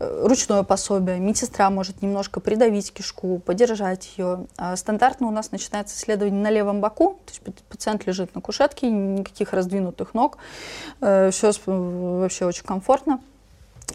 ручное 0.00 0.62
пособие, 0.62 1.18
медсестра 1.18 1.68
может 1.70 2.02
немножко 2.02 2.40
придавить 2.40 2.92
кишку, 2.92 3.38
подержать 3.38 4.10
ее. 4.16 4.46
А 4.56 4.74
стандартно 4.76 5.28
у 5.28 5.30
нас 5.30 5.52
начинается 5.52 5.96
исследование 5.96 6.40
на 6.42 6.50
левом 6.50 6.80
боку, 6.80 7.20
то 7.26 7.32
есть 7.32 7.64
пациент 7.68 8.06
лежит 8.06 8.34
на 8.34 8.40
кушетке, 8.40 8.90
никаких 8.90 9.52
раздвинутых 9.52 10.14
ног, 10.14 10.38
э, 11.00 11.30
все 11.30 11.52
вообще 11.66 12.46
очень 12.46 12.64
комфортно, 12.64 13.20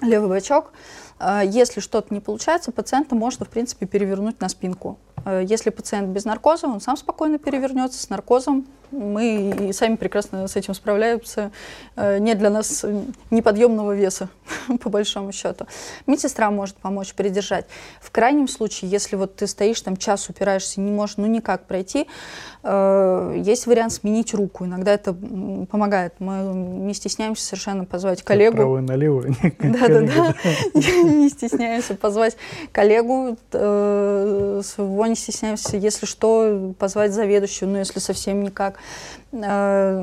левый 0.01 0.29
бочок. 0.29 0.71
А 1.17 1.43
если 1.43 1.79
что-то 1.79 2.13
не 2.13 2.19
получается, 2.19 2.71
пациента 2.71 3.15
можно, 3.15 3.45
в 3.45 3.49
принципе, 3.49 3.85
перевернуть 3.85 4.39
на 4.41 4.49
спинку. 4.49 4.99
А 5.23 5.41
если 5.41 5.69
пациент 5.69 6.09
без 6.09 6.25
наркоза, 6.25 6.67
он 6.67 6.81
сам 6.81 6.97
спокойно 6.97 7.37
перевернется. 7.37 8.01
С 8.01 8.09
наркозом 8.09 8.65
мы 8.91 9.69
и 9.69 9.73
сами 9.73 9.95
прекрасно 9.95 10.47
с 10.47 10.55
этим 10.55 10.73
справляемся. 10.73 11.51
Э, 11.95 12.17
нет 12.19 12.37
для 12.37 12.49
нас 12.49 12.85
неподъемного 13.31 13.95
веса. 13.95 14.29
по 14.81 14.89
большому 14.89 15.31
счету. 15.31 15.65
Медсестра 16.07 16.49
может 16.51 16.75
помочь 16.77 17.13
придержать. 17.13 17.65
В 17.99 18.11
крайнем 18.11 18.47
случае, 18.47 18.91
если 18.91 19.15
вот 19.15 19.35
ты 19.35 19.47
стоишь 19.47 19.81
там 19.81 19.97
час 19.97 20.29
упираешься, 20.29 20.81
не 20.81 20.91
можешь 20.91 21.17
ну 21.17 21.27
никак 21.27 21.65
пройти, 21.65 22.07
э, 22.63 23.35
есть 23.37 23.67
вариант 23.67 23.93
сменить 23.93 24.33
руку. 24.33 24.65
Иногда 24.65 24.93
это 24.93 25.13
помогает. 25.69 26.13
Мы 26.19 26.53
не 26.53 26.93
стесняемся 26.93 27.45
совершенно 27.45 27.85
позвать 27.85 28.23
коллегу. 28.23 28.57
Правую 28.57 28.83
налево. 28.83 29.23
Да-да-да. 29.59 30.35
Не 30.73 31.29
стесняемся 31.29 31.95
позвать 31.95 32.37
коллегу 32.71 33.37
э, 33.51 34.61
не 35.07 35.15
стесняемся, 35.15 35.77
если 35.77 36.05
что, 36.05 36.73
позвать 36.79 37.13
заведующую, 37.13 37.69
ну 37.69 37.77
если 37.77 37.99
совсем 37.99 38.43
никак. 38.43 38.79
Э, 39.31 39.99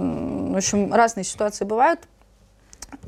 в 0.53 0.57
общем, 0.57 0.93
разные 0.93 1.25
ситуации 1.25 1.65
бывают. 1.65 2.01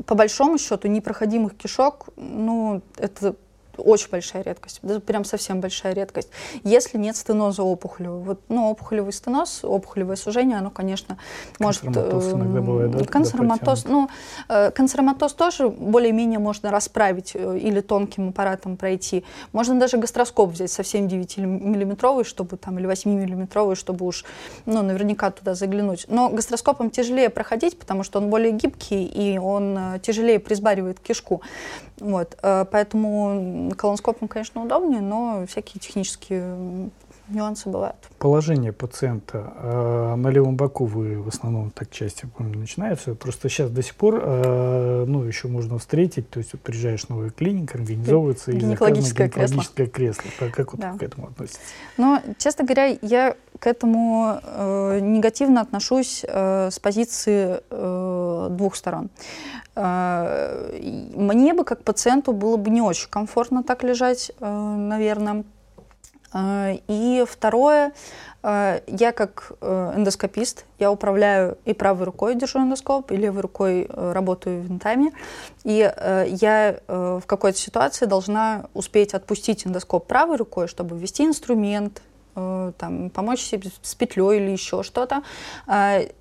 По 0.07 0.15
большому 0.15 0.59
счету, 0.59 0.89
непроходимых 0.89 1.57
кишок, 1.57 2.09
ну, 2.17 2.83
это 2.97 3.37
очень 3.79 4.11
большая 4.11 4.43
редкость, 4.43 4.81
это 4.83 5.01
прям 5.01 5.25
совсем 5.25 5.61
большая 5.61 5.95
редкость. 5.95 6.29
Если 6.63 6.99
нет 6.99 7.17
стеноза 7.17 7.63
опухолевого, 7.63 8.21
вот, 8.21 8.41
ну, 8.49 8.71
опухолевый 8.71 9.13
стеноз, 9.13 9.61
опухолевое 9.63 10.17
сужение, 10.17 10.59
оно, 10.59 10.71
конечно, 10.71 11.19
может... 11.59 11.83
Канцероматоз 11.83 12.25
э, 12.25 12.31
иногда 12.33 12.61
бывает, 12.61 12.91
да? 12.91 13.05
Канцероматоз, 13.05 13.85
ну, 13.85 14.09
э, 14.49 14.71
канцероматоз 14.71 15.33
тоже 15.35 15.69
более-менее 15.69 16.39
можно 16.39 16.71
расправить 16.71 17.33
э, 17.35 17.59
или 17.59 17.81
тонким 17.81 18.31
аппаратом 18.31 18.77
пройти. 18.77 19.25
Можно 19.53 19.79
даже 19.79 19.97
гастроскоп 19.97 20.51
взять 20.51 20.71
совсем 20.71 21.07
9-миллиметровый, 21.07 22.25
чтобы 22.25 22.57
там, 22.57 22.79
или 22.79 22.89
8-миллиметровый, 22.89 23.75
чтобы 23.75 24.07
уж, 24.07 24.25
ну, 24.67 24.83
наверняка 24.83 25.31
туда 25.31 25.55
заглянуть. 25.55 26.07
Но 26.09 26.29
гастроскопом 26.29 26.91
тяжелее 26.91 27.31
проходить, 27.31 27.79
потому 27.79 28.03
что 28.03 28.19
он 28.19 28.31
более 28.31 28.53
гибкий, 28.53 29.05
и 29.05 29.39
он 29.39 29.79
тяжелее 30.03 30.39
присбаривает 30.39 31.01
кишку. 31.01 31.43
Вот, 32.01 32.37
э, 32.43 32.65
поэтому 32.71 33.73
колоноскопом, 33.77 34.29
конечно, 34.29 34.63
удобнее, 34.63 35.01
но 35.01 35.45
всякие 35.47 35.81
технические 35.81 36.91
нюансы 37.29 37.69
бывают. 37.69 37.97
Положение 38.19 38.73
пациента 38.73 39.53
э, 39.57 40.15
на 40.17 40.29
левом 40.29 40.57
боку 40.57 40.85
вы 40.85 41.21
в 41.21 41.29
основном 41.29 41.71
так 41.71 41.91
часто 41.91 42.27
помню, 42.29 42.59
начинается. 42.59 43.15
Просто 43.15 43.49
сейчас 43.49 43.71
до 43.71 43.83
сих 43.83 43.95
пор, 43.95 44.21
э, 44.23 45.05
ну, 45.07 45.23
еще 45.23 45.49
можно 45.49 45.79
встретить, 45.79 46.29
то 46.31 46.39
есть 46.39 46.53
вот 46.53 46.63
приезжаешь 46.63 47.07
в 47.07 47.11
новую 47.11 47.31
клинику, 47.31 47.79
организовывается 47.79 48.53
и 48.53 48.57
гинекологическое, 48.57 49.29
гинекологическое 49.29 49.87
кресло. 49.87 50.25
кресло. 50.25 50.51
Как 50.51 50.73
вот 50.73 50.81
да. 50.81 50.97
к 50.99 51.03
этому 51.03 51.29
относитесь? 51.29 51.61
Ну, 51.97 52.21
честно 52.39 52.65
говоря, 52.65 52.97
я 53.01 53.37
к 53.59 53.67
этому 53.67 54.41
э, 54.43 54.99
негативно 55.01 55.61
отношусь 55.61 56.25
э, 56.27 56.71
с 56.71 56.79
позиции 56.79 57.61
э, 57.71 58.14
двух 58.49 58.77
сторон. 58.77 59.11
Э, 59.77 60.79
мне 61.15 61.55
бы, 61.55 61.65
как 61.65 61.83
пациенту, 61.83 62.33
было 62.33 62.57
бы 62.57 62.71
не 62.71 62.83
очень 62.83 63.09
комфортно 63.09 63.63
так 63.63 63.83
лежать, 63.83 64.33
э, 64.39 64.47
наверное. 64.47 65.45
Э, 66.33 66.77
и 66.89 67.25
второе, 67.29 67.93
я 68.43 69.13
как 69.17 69.53
эндоскопист, 69.63 70.67
я 70.79 70.93
управляю 70.93 71.57
и 71.65 71.73
правой 71.73 72.05
рукой 72.05 72.35
держу 72.35 72.59
эндоскоп, 72.59 73.11
и 73.11 73.17
левой 73.17 73.41
рукой 73.41 73.89
работаю 73.89 74.61
винтами. 74.61 75.13
И 75.63 75.91
я 76.27 76.79
в 76.87 77.23
какой-то 77.25 77.57
ситуации 77.57 78.05
должна 78.05 78.67
успеть 78.75 79.15
отпустить 79.15 79.67
эндоскоп 79.67 80.07
правой 80.07 80.37
рукой, 80.37 80.69
чтобы 80.69 80.99
ввести 80.99 81.25
инструмент, 81.25 82.03
там, 82.35 83.11
помочь 83.11 83.41
себе 83.41 83.71
с 83.83 83.95
петлей 83.95 84.39
или 84.39 84.51
еще 84.51 84.83
что-то. 84.83 85.23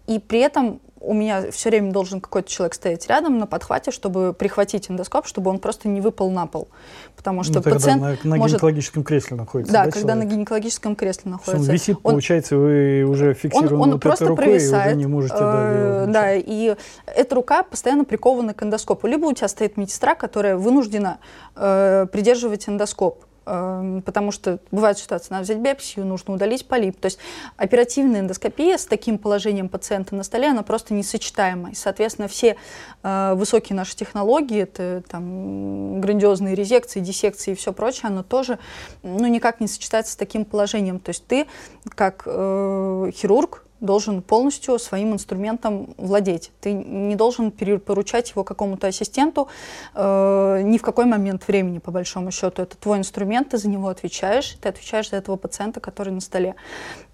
И 0.08 0.20
при 0.20 0.40
этом 0.40 0.80
у 1.04 1.14
меня 1.14 1.52
все 1.52 1.70
время 1.70 1.92
должен 1.92 2.22
какой-то 2.22 2.50
человек 2.50 2.74
стоять 2.74 3.08
рядом 3.08 3.38
на 3.38 3.46
подхвате, 3.46 3.92
чтобы 3.92 4.34
прихватить 4.34 4.90
эндоскоп, 4.90 5.28
чтобы 5.28 5.52
он 5.52 5.60
просто 5.60 5.90
не 5.90 6.00
выпал 6.00 6.32
на 6.32 6.48
пол. 6.48 6.70
Потому 7.18 7.44
что 7.44 7.56
ну, 7.56 7.62
пациент 7.62 8.02
на, 8.02 8.18
на 8.24 8.36
может... 8.38 8.56
гинекологическом 8.56 9.04
кресле 9.04 9.36
находится. 9.36 9.74
Да, 9.74 9.86
да 9.86 9.92
когда 9.92 10.14
человек? 10.14 10.30
на 10.30 10.36
гинекологическом 10.36 10.96
кресле 10.96 11.32
находится. 11.32 11.70
Он 11.70 11.76
висит, 11.76 11.98
он... 11.98 12.14
получается, 12.14 12.58
вы 12.58 13.04
уже 13.04 13.34
фиксированы 13.34 13.76
он, 13.76 13.82
он 13.82 13.92
вот 13.92 14.02
просто 14.02 14.28
рукой, 14.28 14.46
провисает, 14.46 14.94
и 14.94 14.96
уже 14.96 14.98
не 14.98 15.06
можете 15.06 15.36
э, 15.38 16.06
Да, 16.08 16.34
и 16.34 16.76
эта 17.06 17.36
рука 17.36 17.64
постоянно 17.64 18.06
прикована 18.06 18.54
к 18.54 18.64
эндоскопу. 18.64 19.06
Либо 19.06 19.26
у 19.26 19.34
тебя 19.34 19.50
стоит 19.50 19.76
медсестра, 19.76 20.16
которая 20.16 20.56
вынуждена 20.56 21.20
э, 21.56 22.08
придерживать 22.12 22.70
эндоскоп 22.70 23.26
потому 23.46 24.32
что 24.32 24.60
бывает 24.72 24.98
ситуация, 24.98 25.34
надо 25.34 25.44
взять 25.46 25.58
биопсию, 25.60 26.06
нужно 26.06 26.34
удалить 26.34 26.68
полип. 26.68 27.00
То 27.00 27.08
есть 27.08 27.20
оперативная 27.58 28.22
эндоскопия 28.22 28.78
с 28.78 28.86
таким 28.86 29.18
положением 29.18 29.70
пациента 29.70 30.16
на 30.16 30.24
столе, 30.24 30.48
она 30.48 30.64
просто 30.64 30.94
несочетаема. 30.94 31.72
И, 31.72 31.76
соответственно, 31.76 32.28
все 32.28 32.56
э, 33.04 33.34
высокие 33.36 33.76
наши 33.76 33.96
технологии, 33.96 34.62
это 34.62 35.04
там 35.08 36.02
грандиозные 36.02 36.56
резекции, 36.56 37.00
диссекции 37.00 37.52
и 37.52 37.56
все 37.56 37.74
прочее, 37.74 38.04
оно 38.06 38.24
тоже 38.24 38.60
ну, 39.02 39.28
никак 39.28 39.60
не 39.60 39.68
сочетается 39.68 40.14
с 40.14 40.16
таким 40.16 40.46
положением. 40.46 41.00
То 41.00 41.10
есть 41.10 41.26
ты, 41.28 41.48
как 41.96 42.24
э, 42.26 43.12
хирург, 43.14 43.66
должен 43.84 44.22
полностью 44.22 44.80
своим 44.80 45.14
инструментом 45.14 45.94
владеть. 45.98 46.52
Ты 46.62 46.74
не 46.74 47.16
должен 47.16 47.52
поручать 47.52 48.32
его 48.32 48.44
какому-то 48.44 48.88
ассистенту 48.88 49.50
э, 49.94 50.62
ни 50.64 50.78
в 50.78 50.82
какой 50.82 51.06
момент 51.06 51.48
времени, 51.48 51.80
по 51.80 51.92
большому 51.92 52.32
счету. 52.32 52.62
Это 52.62 52.78
твой 52.78 52.98
инструмент, 52.98 53.50
ты 53.50 53.58
за 53.58 53.70
него 53.70 53.90
отвечаешь, 53.90 54.58
ты 54.62 54.70
отвечаешь 54.70 55.10
за 55.10 55.18
этого 55.18 55.36
пациента, 55.36 55.80
который 55.80 56.14
на 56.14 56.22
столе. 56.22 56.56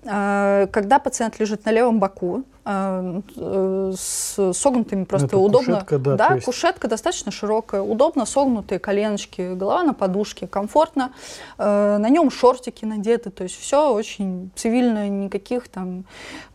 Э, 0.03 0.67
когда 0.71 0.99
пациент 0.99 1.39
лежит 1.39 1.65
на 1.65 1.71
левом 1.71 1.99
боку, 1.99 2.43
с 2.69 4.53
согнутыми 4.53 5.05
просто 5.05 5.27
Это 5.27 5.37
удобно. 5.37 5.73
Кушетка, 5.75 5.97
да, 5.97 6.15
да 6.15 6.35
есть... 6.35 6.45
кушетка 6.45 6.87
достаточно 6.87 7.31
широкая, 7.31 7.81
удобно 7.81 8.25
согнутые 8.25 8.77
коленочки, 8.79 9.53
голова 9.55 9.83
на 9.83 9.93
подушке, 9.93 10.45
комфортно. 10.45 11.11
Э, 11.57 11.97
на 11.97 12.09
нем 12.09 12.29
шортики 12.29 12.85
надеты, 12.85 13.31
то 13.31 13.43
есть 13.43 13.59
все 13.59 13.91
очень 13.91 14.51
цивильно, 14.55 15.09
никаких 15.09 15.67
там 15.67 16.05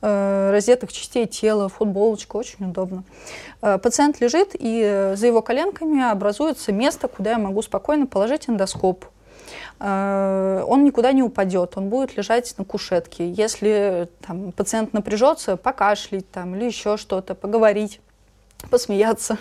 раздетых 0.00 0.92
частей 0.92 1.26
тела, 1.26 1.68
футболочка, 1.68 2.36
очень 2.36 2.68
удобно. 2.68 3.04
Пациент 3.60 4.20
лежит, 4.20 4.50
и 4.52 5.12
за 5.16 5.26
его 5.26 5.40
коленками 5.40 6.10
образуется 6.10 6.72
место, 6.72 7.08
куда 7.08 7.32
я 7.32 7.38
могу 7.38 7.62
спокойно 7.62 8.06
положить 8.06 8.48
эндоскоп 8.48 9.04
Э, 9.04 9.23
он 9.80 10.84
никуда 10.84 11.12
не 11.12 11.22
упадет, 11.22 11.76
он 11.76 11.88
будет 11.88 12.16
лежать 12.16 12.54
на 12.58 12.64
кушетке. 12.64 13.30
Если 13.30 14.08
там, 14.26 14.52
пациент 14.52 14.92
напряжется, 14.92 15.56
покашлять 15.56 16.30
там, 16.30 16.54
или 16.54 16.64
еще 16.66 16.96
что-то, 16.96 17.34
поговорить 17.34 18.00
посмеяться, 18.70 19.36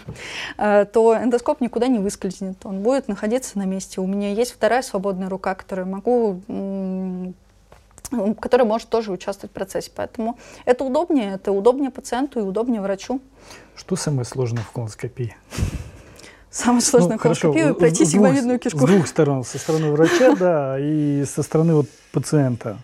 э, 0.57 0.85
то 0.85 1.15
эндоскоп 1.15 1.61
никуда 1.61 1.87
не 1.87 1.99
выскользнет, 1.99 2.65
он 2.65 2.81
будет 2.81 3.07
находиться 3.07 3.57
на 3.57 3.63
месте. 3.63 4.01
У 4.01 4.07
меня 4.07 4.31
есть 4.31 4.51
вторая 4.51 4.81
свободная 4.81 5.29
рука, 5.29 5.55
которую 5.55 5.87
могу 5.87 6.41
которая 8.39 8.67
может 8.67 8.89
тоже 8.89 9.11
участвовать 9.11 9.51
в 9.51 9.55
процессе. 9.55 9.91
Поэтому 9.95 10.37
это 10.65 10.83
удобнее, 10.83 11.33
это 11.33 11.51
удобнее 11.51 11.89
пациенту 11.89 12.39
и 12.39 12.43
удобнее 12.43 12.81
врачу. 12.81 13.21
Что 13.75 13.95
самое 13.95 14.25
сложное 14.25 14.61
в 14.61 14.71
колоноскопии? 14.71 15.35
Самую 16.53 16.81
сложную 16.81 17.13
ну, 17.13 17.19
колоскопию 17.19 17.75
пройти 17.75 18.05
сигмовидную 18.05 18.59
кишку. 18.59 18.79
С 18.79 18.89
двух 18.89 19.07
сторон, 19.07 19.43
со 19.43 19.57
стороны 19.57 19.91
врача, 19.91 20.35
да, 20.39 20.77
и 20.79 21.25
со 21.25 21.43
стороны 21.43 21.73
вот 21.73 21.89
пациента. 22.11 22.77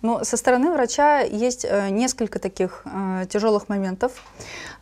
Ну, 0.00 0.24
со 0.24 0.36
стороны 0.36 0.72
врача 0.72 1.20
есть 1.20 1.64
э, 1.64 1.88
несколько 1.90 2.40
таких 2.40 2.82
э, 2.84 3.26
тяжелых 3.28 3.68
моментов. 3.68 4.10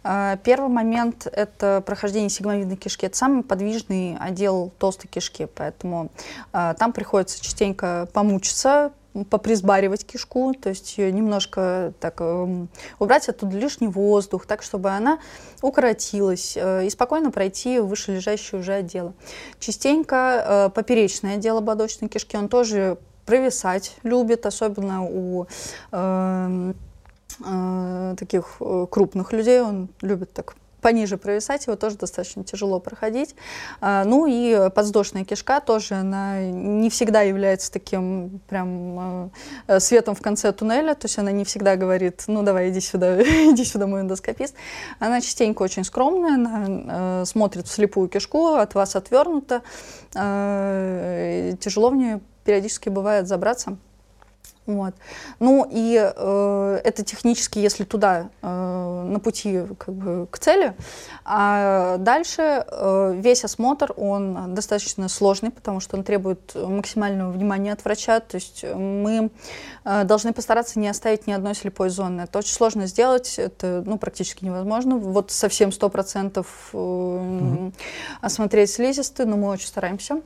Э, 0.03 0.39
первый 0.43 0.71
момент– 0.71 1.27
это 1.33 1.83
прохождение 1.85 2.31
сигмовидной 2.31 2.77
кишки. 2.77 3.05
Это 3.05 3.19
самый 3.19 3.43
подвижный 3.43 4.17
отдел 4.19 4.73
толстой 4.79 5.11
кишки, 5.11 5.47
поэтому 5.55 6.11
э, 6.55 6.75
там 6.79 6.95
приходится 6.95 7.45
частенько 7.45 8.09
помучиться, 8.15 8.93
попризбаривать 9.29 10.07
кишку, 10.07 10.55
то 10.55 10.69
есть 10.69 10.97
ее 10.97 11.11
немножко 11.11 11.93
так 12.01 12.17
э, 12.21 12.67
убрать 12.99 13.29
оттуда 13.29 13.57
лишний 13.57 13.89
воздух, 13.89 14.47
так, 14.47 14.63
чтобы 14.63 14.91
она 14.91 15.19
укоротилась 15.63 16.57
э, 16.57 16.87
и 16.87 16.91
спокойно 16.91 17.31
пройти 17.31 17.81
в 17.81 17.87
вышележащие 17.87 18.61
уже 18.61 18.75
отделы. 18.75 19.13
Частенько 19.59 20.45
э, 20.67 20.71
поперечное 20.71 21.35
отдел 21.35 21.59
ободочной 21.59 22.09
кишки, 22.09 22.37
он 22.37 22.49
тоже 22.49 22.99
провисать 23.27 23.97
любит, 24.05 24.47
особенно 24.47 25.05
у 25.05 25.47
э, 25.91 26.73
э, 27.45 28.15
таких 28.19 28.61
крупных 28.91 29.33
людей, 29.33 29.61
он 29.61 29.89
любит 30.03 30.33
так 30.33 30.55
пониже 30.81 31.17
провисать, 31.17 31.67
его 31.67 31.77
тоже 31.77 31.97
достаточно 31.97 32.45
тяжело 32.45 32.81
проходить. 32.81 33.35
А, 33.81 34.05
ну 34.05 34.27
и 34.27 34.71
подвздошная 34.71 35.25
кишка 35.25 35.61
тоже, 35.61 35.95
она 35.95 36.43
не 36.43 36.91
всегда 36.91 37.23
является 37.23 37.71
таким 37.71 38.41
прям 38.49 39.31
э, 39.67 39.81
светом 39.81 40.15
в 40.15 40.23
конце 40.23 40.53
туннеля, 40.53 40.95
то 40.95 41.07
есть 41.07 41.19
она 41.19 41.33
не 41.33 41.45
всегда 41.45 41.77
говорит, 41.77 42.25
ну 42.27 42.43
давай 42.43 42.71
иди 42.71 42.81
сюда, 42.81 43.21
иди 43.53 43.65
сюда, 43.65 43.87
мой 43.87 44.03
эндоскопист. 44.03 44.55
Она 44.99 45.21
частенько 45.21 45.63
очень 45.63 45.85
скромная, 45.85 46.35
она 46.35 47.23
э, 47.23 47.25
смотрит 47.27 47.67
в 47.67 47.73
слепую 47.73 48.09
кишку, 48.09 48.55
от 48.55 48.75
вас 48.75 48.97
отвернута, 48.97 49.63
тяжело 50.13 51.91
в 51.91 51.97
нее 51.97 52.21
периодически 52.45 52.89
бывает 52.89 53.29
забраться. 53.29 53.77
Вот. 54.67 54.95
Ну 55.41 55.67
и 55.71 55.99
э, 55.99 56.81
это 56.85 57.05
технически, 57.05 57.59
если 57.59 57.85
туда, 57.85 58.29
э, 58.43 59.05
на 59.07 59.19
пути 59.19 59.63
как 59.79 59.95
бы, 59.95 60.27
к 60.31 60.39
цели. 60.39 60.75
А 61.25 61.97
дальше 61.97 62.65
э, 62.67 63.15
весь 63.17 63.45
осмотр, 63.45 63.93
он 63.97 64.55
достаточно 64.55 65.09
сложный, 65.09 65.51
потому 65.51 65.81
что 65.81 65.97
он 65.97 66.05
требует 66.05 66.55
максимального 66.55 67.31
внимания 67.33 67.73
от 67.73 67.85
врача. 67.85 68.21
То 68.21 68.37
есть 68.37 68.65
мы 68.65 69.31
э, 69.85 70.05
должны 70.05 70.33
постараться 70.33 70.79
не 70.79 70.89
оставить 70.89 71.27
ни 71.27 71.33
одной 71.33 71.55
слепой 71.55 71.89
зоны. 71.89 72.23
Это 72.23 72.39
очень 72.39 72.53
сложно 72.53 72.87
сделать, 72.87 73.39
это 73.39 73.83
ну, 73.85 73.99
практически 73.99 74.45
невозможно. 74.45 74.99
Вот 74.99 75.31
совсем 75.31 75.71
100% 75.71 76.39
э, 76.39 76.77
mm-hmm. 76.77 77.73
осмотреть 78.21 78.71
слизистые, 78.71 79.27
но 79.27 79.37
мы 79.37 79.49
очень 79.49 79.67
стараемся. 79.67 80.21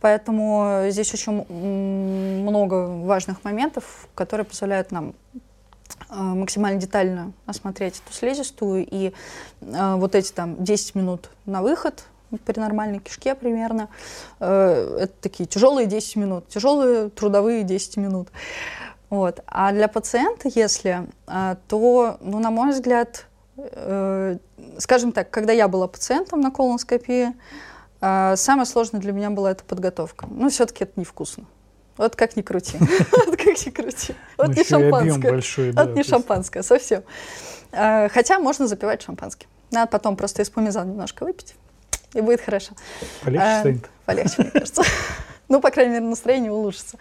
Поэтому 0.00 0.84
здесь 0.88 1.12
очень 1.12 1.44
много 2.42 2.86
важных 2.86 3.44
моментов 3.44 3.71
инструментов, 3.72 4.08
которые 4.14 4.44
позволяют 4.44 4.90
нам 4.90 5.14
э, 6.10 6.14
максимально 6.14 6.80
детально 6.80 7.32
осмотреть 7.46 8.02
эту 8.04 8.14
слизистую, 8.14 8.86
и 8.88 9.12
э, 9.60 9.94
вот 9.96 10.14
эти 10.14 10.32
там 10.32 10.62
10 10.62 10.94
минут 10.94 11.30
на 11.46 11.62
выход 11.62 12.04
при 12.46 12.58
нормальной 12.58 12.98
кишке 12.98 13.34
примерно, 13.34 13.88
э, 14.40 14.98
это 15.00 15.12
такие 15.20 15.46
тяжелые 15.46 15.86
10 15.86 16.16
минут, 16.16 16.48
тяжелые 16.48 17.10
трудовые 17.10 17.62
10 17.62 17.96
минут. 17.98 18.28
Вот. 19.10 19.40
А 19.46 19.72
для 19.72 19.88
пациента, 19.88 20.48
если, 20.54 21.06
э, 21.26 21.56
то, 21.68 22.16
ну, 22.20 22.38
на 22.38 22.50
мой 22.50 22.70
взгляд, 22.70 23.26
э, 23.56 24.38
скажем 24.78 25.12
так, 25.12 25.30
когда 25.30 25.52
я 25.52 25.68
была 25.68 25.86
пациентом 25.86 26.40
на 26.40 26.50
колоноскопии, 26.50 27.34
э, 28.00 28.36
самое 28.36 28.66
сложное 28.66 29.00
для 29.00 29.12
меня 29.12 29.30
была 29.30 29.50
эта 29.50 29.64
подготовка. 29.64 30.26
Ну, 30.30 30.48
все-таки 30.48 30.84
это 30.84 30.98
невкусно. 30.98 31.44
Вот 31.98 32.16
как 32.16 32.36
ни 32.36 32.42
крути. 32.42 32.78
как 33.54 33.66
ни 33.66 33.70
крути. 33.70 34.14
Вот 34.36 34.56
не 34.56 34.64
шампанское. 34.64 35.72
Вот 35.72 35.94
не 35.94 36.02
шампанское, 36.02 36.62
совсем. 36.62 37.02
А, 37.72 38.08
хотя 38.08 38.38
можно 38.38 38.66
запивать 38.66 39.02
шампанским. 39.02 39.48
Надо 39.70 39.90
потом 39.90 40.16
просто 40.16 40.42
из 40.42 40.50
помизан 40.50 40.90
немножко 40.90 41.24
выпить, 41.24 41.54
и 42.12 42.20
будет 42.20 42.40
хорошо. 42.42 42.72
Полегче 43.22 43.44
а, 43.44 43.60
станет. 43.60 43.90
Полегче, 44.04 44.34
мне 44.38 44.50
кажется. 44.50 44.82
Ну, 45.48 45.60
по 45.60 45.70
крайней 45.70 45.92
мере, 45.92 46.04
настроение 46.06 46.50
улучшится. 46.50 46.96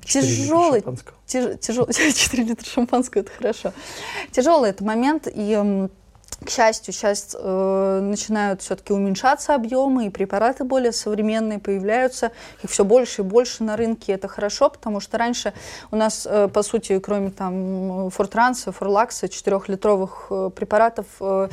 Тяжелый, 0.00 0.82
тяжелый, 1.26 1.92
4 1.92 2.42
литра 2.42 2.66
шампанского, 2.66 3.22
это 3.22 3.30
хорошо. 3.30 3.72
Тяжелый 4.32 4.70
это 4.70 4.82
момент, 4.82 5.28
и 5.32 5.88
к 6.44 6.50
счастью, 6.50 6.92
сейчас 6.92 7.34
э, 7.38 8.00
начинают 8.02 8.60
все-таки 8.60 8.92
уменьшаться 8.92 9.54
объемы, 9.54 10.06
и 10.06 10.10
препараты 10.10 10.64
более 10.64 10.92
современные 10.92 11.58
появляются, 11.58 12.30
их 12.62 12.70
все 12.70 12.84
больше 12.84 13.22
и 13.22 13.24
больше 13.24 13.64
на 13.64 13.76
рынке. 13.76 14.12
Это 14.12 14.28
хорошо, 14.28 14.68
потому 14.68 15.00
что 15.00 15.16
раньше 15.16 15.54
у 15.90 15.96
нас, 15.96 16.26
э, 16.28 16.48
по 16.48 16.62
сути, 16.62 16.98
кроме 16.98 17.30
там 17.30 18.10
фортранса, 18.10 18.70
форлакса, 18.70 19.26
4-литровых 19.26 20.26
э, 20.30 20.50
препаратов, 20.54 21.06
э, 21.20 21.48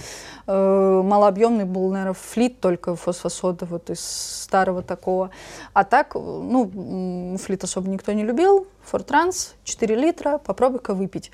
э, 0.47 1.01
малообъемный 1.03 1.65
был, 1.65 1.89
наверное, 1.89 2.13
флит 2.13 2.59
только 2.59 2.95
фосфосода, 2.95 3.65
вот 3.65 3.89
из 3.89 4.01
старого 4.01 4.81
такого. 4.81 5.29
А 5.71 5.85
так, 5.85 6.15
ну, 6.15 7.37
флит 7.41 7.63
особо 7.63 7.89
никто 7.89 8.11
не 8.11 8.23
любил, 8.23 8.67
Фортранс, 8.85 9.55
4 9.63 9.95
литра, 9.95 10.37
попробуй-ка 10.37 10.93
выпить. 10.93 11.31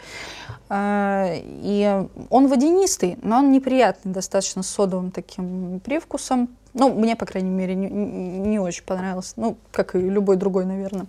Э, 0.69 1.39
и 1.43 2.07
он 2.29 2.47
водянистый, 2.47 3.17
но 3.21 3.37
он 3.37 3.51
неприятный, 3.51 4.11
достаточно 4.11 4.63
содовым 4.63 5.11
таким 5.11 5.79
привкусом. 5.79 6.49
Ну, 6.73 6.93
мне, 6.93 7.15
по 7.15 7.25
крайней 7.25 7.49
мере, 7.49 7.75
не, 7.75 7.89
не 7.89 8.59
очень 8.59 8.83
понравилось. 8.83 9.33
Ну, 9.35 9.57
как 9.71 9.95
и 9.95 9.99
любой 9.99 10.37
другой, 10.37 10.65
наверное. 10.65 11.07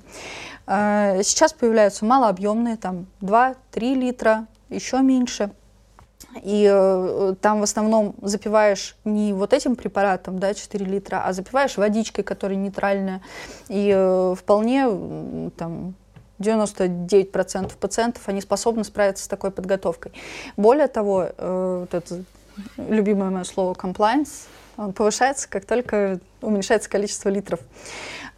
Э, 0.66 1.22
сейчас 1.22 1.52
появляются 1.52 2.04
малообъемные, 2.04 2.76
там 2.76 3.06
2-3 3.20 3.94
литра, 3.94 4.46
еще 4.68 5.00
меньше. 5.00 5.50
И 6.42 6.68
э, 6.70 7.34
там 7.40 7.60
в 7.60 7.62
основном 7.64 8.14
запиваешь 8.22 8.96
не 9.04 9.32
вот 9.32 9.52
этим 9.52 9.74
препаратом, 9.74 10.38
да, 10.38 10.54
4 10.54 10.84
литра, 10.86 11.22
а 11.24 11.32
запиваешь 11.32 11.76
водичкой, 11.76 12.24
которая 12.24 12.56
нейтральная. 12.56 13.20
И 13.68 13.92
э, 13.94 14.34
вполне 14.38 15.50
там 15.56 15.94
99% 16.40 17.76
пациентов, 17.78 18.22
они 18.26 18.40
способны 18.40 18.84
справиться 18.84 19.24
с 19.24 19.28
такой 19.28 19.50
подготовкой. 19.50 20.12
Более 20.56 20.88
того, 20.88 21.28
э, 21.36 21.76
вот 21.80 21.94
это 21.94 22.24
любимое 22.76 23.30
мое 23.30 23.44
слово 23.44 23.74
compliance, 23.74 24.46
он 24.76 24.92
повышается, 24.92 25.48
как 25.48 25.66
только 25.66 26.20
уменьшается 26.40 26.88
количество 26.88 27.28
литров. 27.28 27.60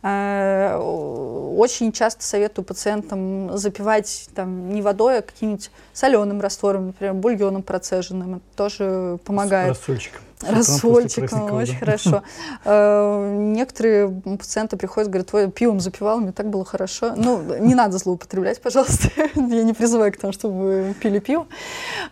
Э, 0.03 0.77
очень 0.77 1.93
часто 1.93 2.25
советую 2.25 2.65
пациентам 2.65 3.57
запивать 3.57 4.29
там, 4.35 4.73
не 4.73 4.83
водой, 4.83 5.19
а 5.19 5.23
каким-нибудь 5.23 5.71
соленым 5.93 6.41
раствором, 6.41 6.89
например, 6.89 7.15
бульоном 7.15 7.63
процеженным. 7.63 8.37
Это 8.37 8.45
тоже 8.57 9.19
помогает. 9.25 9.77
С 9.77 9.79
рассольчиком. 9.79 10.23
Рассольчиком, 10.49 11.53
очень 11.53 11.79
хорошо. 11.79 12.23
Э, 12.65 13.35
некоторые 13.39 14.09
пациенты 14.39 14.77
приходят, 14.77 15.11
говорят, 15.11 15.29
твой 15.29 15.51
пивом 15.51 15.81
запивал, 15.81 16.21
мне 16.21 16.33
так 16.33 16.49
было 16.49 16.65
хорошо. 16.65 17.15
Ну, 17.17 17.43
не 17.59 17.75
надо 17.75 17.99
злоупотреблять, 17.99 18.61
пожалуйста. 18.61 19.09
Я 19.35 19.63
не 19.63 19.73
призываю 19.73 20.13
к 20.13 20.17
тому, 20.17 20.33
чтобы 20.33 20.95
пили 21.01 21.19
пиво. 21.19 21.47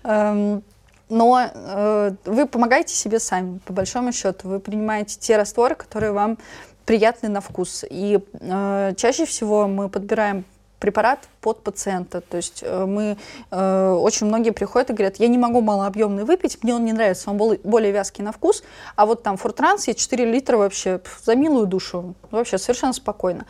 Эм, 0.03 0.63
но 1.09 1.51
э, 1.53 2.13
вы 2.25 2.47
помогаете 2.47 2.95
себе 2.95 3.19
сами, 3.21 3.59
по 3.65 3.73
большому 3.73 4.13
счету. 4.13 4.49
Вы 4.49 4.61
принимаете 4.61 5.19
те 5.19 5.37
растворы, 5.37 5.75
которые 5.75 6.13
вам 6.13 6.39
приятный 6.85 7.29
на 7.29 7.41
вкус. 7.41 7.85
И 7.89 8.21
э, 8.33 8.93
чаще 8.97 9.25
всего 9.25 9.69
мы 9.69 9.89
подбираем 9.89 10.45
препарат 10.81 11.29
под 11.41 11.63
пациента. 11.63 12.21
То 12.21 12.39
есть 12.39 12.61
э, 12.63 12.87
мы 12.87 13.17
э, 13.51 13.91
очень 13.91 14.27
многие 14.27 14.51
приходят 14.51 14.91
и 14.91 14.93
говорят, 14.93 15.17
я 15.17 15.29
не 15.29 15.39
могу 15.39 15.61
малообъемный 15.61 16.25
выпить, 16.25 16.63
мне 16.63 16.75
он 16.75 16.85
не 16.85 16.93
нравится, 16.93 17.31
он 17.31 17.37
более 17.37 17.93
вязкий 17.93 18.25
на 18.25 18.33
вкус, 18.33 18.65
а 18.97 19.07
вот 19.07 19.23
там 19.23 19.37
фуртранс 19.37 19.87
я 19.87 19.95
4 19.95 20.25
литра 20.25 20.57
вообще 20.57 21.01
за 21.23 21.37
милую 21.37 21.67
душу, 21.67 22.15
вообще 22.31 22.59
совершенно 22.59 22.93
спокойно. 22.93 23.47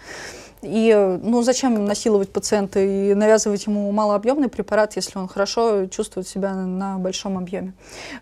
И 0.62 1.18
ну, 1.23 1.42
зачем 1.42 1.85
насиловать 1.85 2.31
пациента 2.31 2.81
и 2.81 3.14
навязывать 3.14 3.66
ему 3.66 3.90
малообъемный 3.92 4.49
препарат, 4.49 4.96
если 4.96 5.18
он 5.18 5.29
хорошо 5.29 5.87
чувствует 5.87 6.29
себя 6.29 6.55
на 6.55 6.99
большом 6.99 7.38
объеме. 7.38 7.73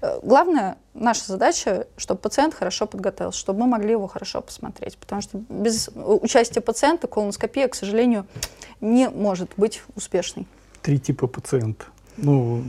Э, 0.01 0.21
главное, 0.23 0.79
наша 0.95 1.25
задача, 1.27 1.87
чтобы 1.97 2.21
пациент 2.21 2.55
хорошо 2.55 2.87
подготовился, 2.87 3.39
чтобы 3.39 3.61
мы 3.61 3.67
могли 3.67 3.93
его 3.93 4.07
хорошо 4.07 4.41
посмотреть. 4.41 4.97
Потому 4.99 5.23
что 5.23 5.41
без 5.49 5.91
участия 5.95 6.61
пациента 6.61 7.09
колоноскопия, 7.09 7.69
к 7.69 7.75
сожалению, 7.75 8.27
не 8.81 9.09
может 9.09 9.51
быть 9.57 9.83
успешной. 9.97 10.47
Три 10.83 10.99
типа 10.99 11.27
пациента 11.27 11.87
ну, 12.21 12.65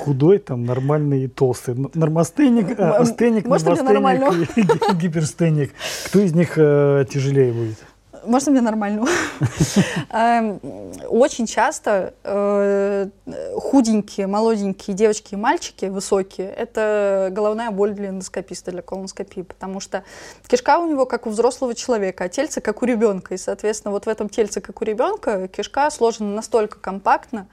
худой, 0.00 0.38
там, 0.38 0.64
нормальный 0.64 1.24
и 1.24 1.28
толстый. 1.28 1.74
Нормостеник, 1.94 2.78
астеник, 2.78 3.46
нормостеник, 3.46 4.94
гиперстеник. 4.96 5.72
Кто 6.06 6.20
из 6.20 6.34
них 6.34 6.54
э, 6.56 7.06
тяжелее 7.10 7.52
будет? 7.52 7.78
Можно 8.24 8.52
мне 8.52 8.60
нормальную? 8.60 9.06
Эм, 10.10 10.60
очень 11.08 11.46
часто 11.46 12.14
э, 12.22 13.08
худенькие, 13.56 14.26
молоденькие 14.26 14.96
девочки 14.96 15.34
и 15.34 15.36
мальчики, 15.36 15.86
высокие, 15.86 16.48
это 16.50 17.28
головная 17.32 17.70
боль 17.70 17.92
для 17.92 18.08
эндоскописта, 18.08 18.70
для 18.70 18.82
колоноскопии, 18.82 19.42
потому 19.42 19.80
что 19.80 20.04
кишка 20.46 20.78
у 20.78 20.86
него 20.86 21.06
как 21.06 21.26
у 21.26 21.30
взрослого 21.30 21.74
человека, 21.74 22.24
а 22.24 22.28
тельце 22.28 22.60
как 22.60 22.82
у 22.82 22.86
ребенка. 22.86 23.34
И, 23.34 23.38
соответственно, 23.38 23.92
вот 23.92 24.06
в 24.06 24.08
этом 24.08 24.28
тельце, 24.28 24.60
как 24.60 24.80
у 24.80 24.84
ребенка, 24.84 25.48
кишка 25.48 25.90
сложена 25.90 26.34
настолько 26.34 26.78
компактно, 26.78 27.48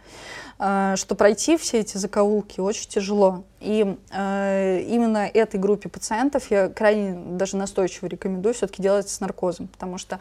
э, 0.59 0.93
что 0.97 1.15
пройти 1.15 1.57
все 1.57 1.79
эти 1.79 1.97
закоулки 1.97 2.59
очень 2.59 2.89
тяжело. 2.89 3.43
И 3.59 3.97
э, 4.11 4.81
именно 4.87 5.29
этой 5.33 5.59
группе 5.59 5.89
пациентов 5.89 6.49
я 6.49 6.69
крайне 6.69 7.13
даже 7.37 7.57
настойчиво 7.57 8.07
рекомендую 8.07 8.53
все-таки 8.53 8.81
делать 8.81 9.09
с 9.09 9.19
наркозом, 9.19 9.67
потому 9.67 9.97
что 9.97 10.19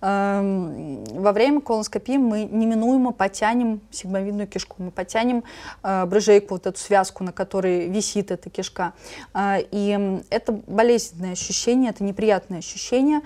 э, 0.00 1.04
во 1.10 1.32
время 1.32 1.60
колоноскопии 1.60 2.16
мы 2.16 2.44
неминуемо 2.44 3.12
потянем 3.12 3.80
сигмовидную 3.90 4.46
кишку, 4.46 4.76
мы 4.78 4.90
потянем 4.90 5.42
э, 5.82 6.06
брыжейку, 6.06 6.54
вот 6.54 6.66
эту 6.66 6.78
связку, 6.78 7.24
на 7.24 7.32
которой 7.32 7.88
висит 7.88 8.30
эта 8.30 8.50
кишка. 8.50 8.92
Э, 9.34 9.58
и 9.70 10.22
это 10.30 10.52
болезненное 10.52 11.32
ощущение, 11.32 11.90
это 11.90 12.04
неприятное 12.04 12.58
ощущение. 12.58 13.22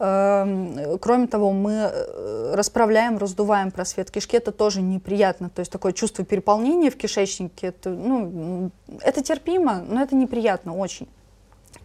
Э, 0.00 0.96
кроме 1.00 1.28
того, 1.28 1.52
мы 1.52 1.72
э, 1.92 2.54
расправляем, 2.54 3.18
раздуваем 3.18 3.70
просвет 3.70 4.10
кишки, 4.10 4.36
это 4.36 4.50
тоже 4.50 4.82
неприятно, 4.82 5.50
то 5.50 5.60
есть 5.60 5.70
такое 5.70 5.92
чувство 5.92 6.24
переполнения 6.24 6.90
в 6.90 6.96
кишечнике, 6.96 7.68
это, 7.68 7.90
ну, 7.90 8.70
это 9.04 9.22
терпимо, 9.22 9.84
но 9.86 10.02
это 10.02 10.14
неприятно 10.14 10.76
очень. 10.76 11.08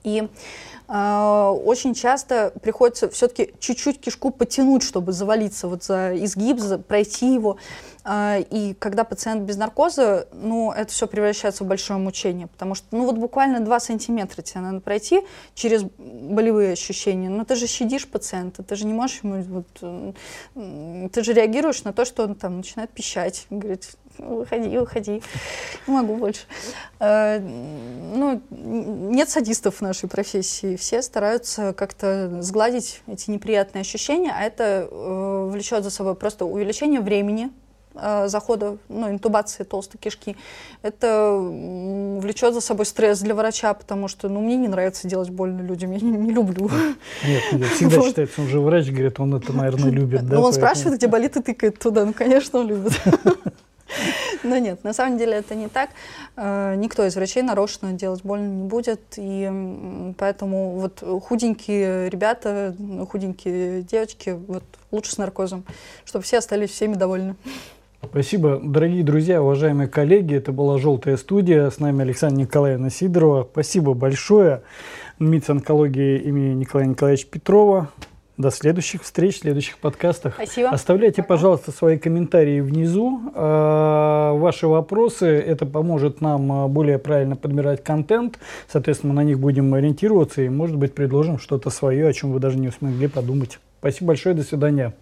И 0.03 0.27
э, 0.87 1.53
очень 1.65 1.93
часто 1.93 2.53
приходится 2.61 3.09
все-таки 3.09 3.53
чуть-чуть 3.59 3.99
кишку 3.99 4.31
потянуть, 4.31 4.83
чтобы 4.83 5.11
завалиться 5.11 5.67
вот 5.67 5.83
за 5.83 6.15
изгиб, 6.23 6.59
за, 6.59 6.77
пройти 6.77 7.33
его. 7.33 7.57
Э, 8.05 8.41
и 8.49 8.73
когда 8.75 9.03
пациент 9.03 9.43
без 9.43 9.57
наркоза, 9.57 10.27
ну, 10.31 10.71
это 10.71 10.91
все 10.91 11.07
превращается 11.07 11.63
в 11.63 11.67
большое 11.67 11.99
мучение, 11.99 12.47
потому 12.47 12.75
что, 12.75 12.87
ну, 12.91 13.05
вот 13.05 13.17
буквально 13.17 13.59
2 13.59 13.79
сантиметра 13.79 14.41
тебе 14.41 14.61
надо 14.61 14.79
пройти 14.79 15.21
через 15.53 15.83
болевые 15.97 16.73
ощущения. 16.73 17.29
Но 17.29 17.43
ты 17.43 17.55
же 17.55 17.67
щадишь 17.67 18.07
пациента, 18.07 18.63
ты 18.63 18.75
же 18.75 18.85
не 18.85 18.93
можешь 18.93 19.19
ему, 19.23 19.43
вот, 19.43 21.11
ты 21.11 21.23
же 21.23 21.33
реагируешь 21.33 21.83
на 21.83 21.93
то, 21.93 22.05
что 22.05 22.23
он 22.23 22.35
там 22.35 22.57
начинает 22.57 22.89
пищать, 22.91 23.47
говорит, 23.49 23.89
выходи, 24.19 24.77
выходи, 24.77 25.21
не 25.87 25.93
могу 25.93 26.15
больше. 26.15 26.41
Э, 26.99 27.39
ну, 27.39 28.41
нет 28.49 29.29
садистов 29.29 29.75
в 29.77 29.81
нашей 29.81 30.09
профессии, 30.09 30.75
все 30.75 31.01
стараются 31.01 31.73
как-то 31.73 32.41
сгладить 32.41 33.01
эти 33.07 33.31
неприятные 33.31 33.81
ощущения, 33.81 34.33
а 34.37 34.43
это 34.43 34.87
э, 34.89 35.49
влечет 35.51 35.83
за 35.83 35.89
собой 35.89 36.15
просто 36.15 36.45
увеличение 36.45 37.01
времени 37.01 37.49
э, 37.95 38.27
захода, 38.27 38.77
ну, 38.89 39.09
интубации 39.09 39.63
толстой 39.63 39.99
кишки. 39.99 40.35
Это 40.81 41.33
влечет 41.33 42.53
за 42.53 42.61
собой 42.61 42.85
стресс 42.85 43.19
для 43.19 43.35
врача, 43.35 43.73
потому 43.73 44.07
что, 44.07 44.29
ну, 44.29 44.41
мне 44.41 44.55
не 44.57 44.67
нравится 44.67 45.07
делать 45.07 45.29
больно 45.29 45.61
людям, 45.61 45.91
я 45.91 45.99
не, 45.99 46.11
не 46.11 46.31
люблю. 46.31 46.69
Нет, 47.25 47.43
нет 47.53 47.69
всегда 47.69 47.95
вот. 47.99 48.07
считается, 48.07 48.41
он 48.41 48.47
же 48.47 48.59
врач, 48.59 48.89
говорит, 48.89 49.19
он 49.19 49.35
это, 49.35 49.53
наверное, 49.53 49.89
любит. 49.89 50.21
Да, 50.29 50.35
ну, 50.35 50.41
он 50.41 50.51
поэтому... 50.51 50.53
спрашивает, 50.53 50.97
где 50.97 51.07
болит, 51.07 51.37
и 51.37 51.41
тыкает 51.41 51.79
туда. 51.79 52.05
Ну, 52.05 52.13
конечно, 52.13 52.59
он 52.59 52.67
любит. 52.67 52.93
Но 54.43 54.57
нет, 54.57 54.83
на 54.83 54.93
самом 54.93 55.17
деле 55.17 55.33
это 55.33 55.55
не 55.55 55.67
так. 55.67 55.89
Э, 56.35 56.75
никто 56.75 57.05
из 57.05 57.15
врачей 57.15 57.43
нарочно 57.43 57.93
делать 57.93 58.21
больно 58.23 58.47
не 58.47 58.67
будет. 58.67 59.01
И 59.17 60.13
поэтому 60.17 60.79
вот 60.79 61.03
худенькие 61.23 62.09
ребята, 62.09 62.75
худенькие 63.09 63.81
девочки, 63.83 64.37
вот 64.47 64.63
лучше 64.91 65.13
с 65.13 65.17
наркозом, 65.17 65.63
чтобы 66.05 66.23
все 66.23 66.37
остались 66.37 66.71
всеми 66.71 66.95
довольны. 66.95 67.35
Спасибо, 68.01 68.61
дорогие 68.63 69.03
друзья, 69.03 69.41
уважаемые 69.43 69.89
коллеги. 69.89 70.35
Это 70.35 70.53
была 70.53 70.77
«Желтая 70.77 71.17
студия». 71.17 71.69
С 71.69 71.79
нами 71.79 72.01
Александра 72.01 72.39
Николаевна 72.39 72.89
Сидорова. 72.89 73.47
Спасибо 73.51 73.93
большое. 73.93 74.61
МИЦ 75.19 75.49
онкологии 75.49 76.17
имени 76.17 76.53
Николая 76.53 76.87
Николаевича 76.87 77.27
Петрова. 77.29 77.89
До 78.39 78.51
следующих 78.51 79.03
встреч, 79.03 79.41
следующих 79.41 79.79
подкастах. 79.79 80.35
Спасибо. 80.35 80.69
Оставляйте, 80.69 81.21
Пока. 81.21 81.35
пожалуйста, 81.35 81.73
свои 81.73 81.97
комментарии 81.97 82.61
внизу. 82.61 83.19
А, 83.35 84.31
ваши 84.31 84.65
вопросы, 84.65 85.25
это 85.25 85.65
поможет 85.65 86.21
нам 86.21 86.49
а, 86.49 86.67
более 86.69 86.99
правильно 86.99 87.35
подбирать 87.35 87.83
контент. 87.83 88.39
Соответственно, 88.69 89.13
на 89.13 89.25
них 89.25 89.39
будем 89.39 89.73
ориентироваться 89.73 90.41
и, 90.41 90.47
может 90.47 90.77
быть, 90.77 90.95
предложим 90.95 91.37
что-то 91.37 91.69
свое, 91.69 92.07
о 92.07 92.13
чем 92.13 92.31
вы 92.31 92.39
даже 92.39 92.57
не 92.57 92.71
смогли 92.71 93.09
подумать. 93.09 93.59
Спасибо 93.81 94.07
большое, 94.07 94.33
до 94.35 94.43
свидания. 94.43 94.93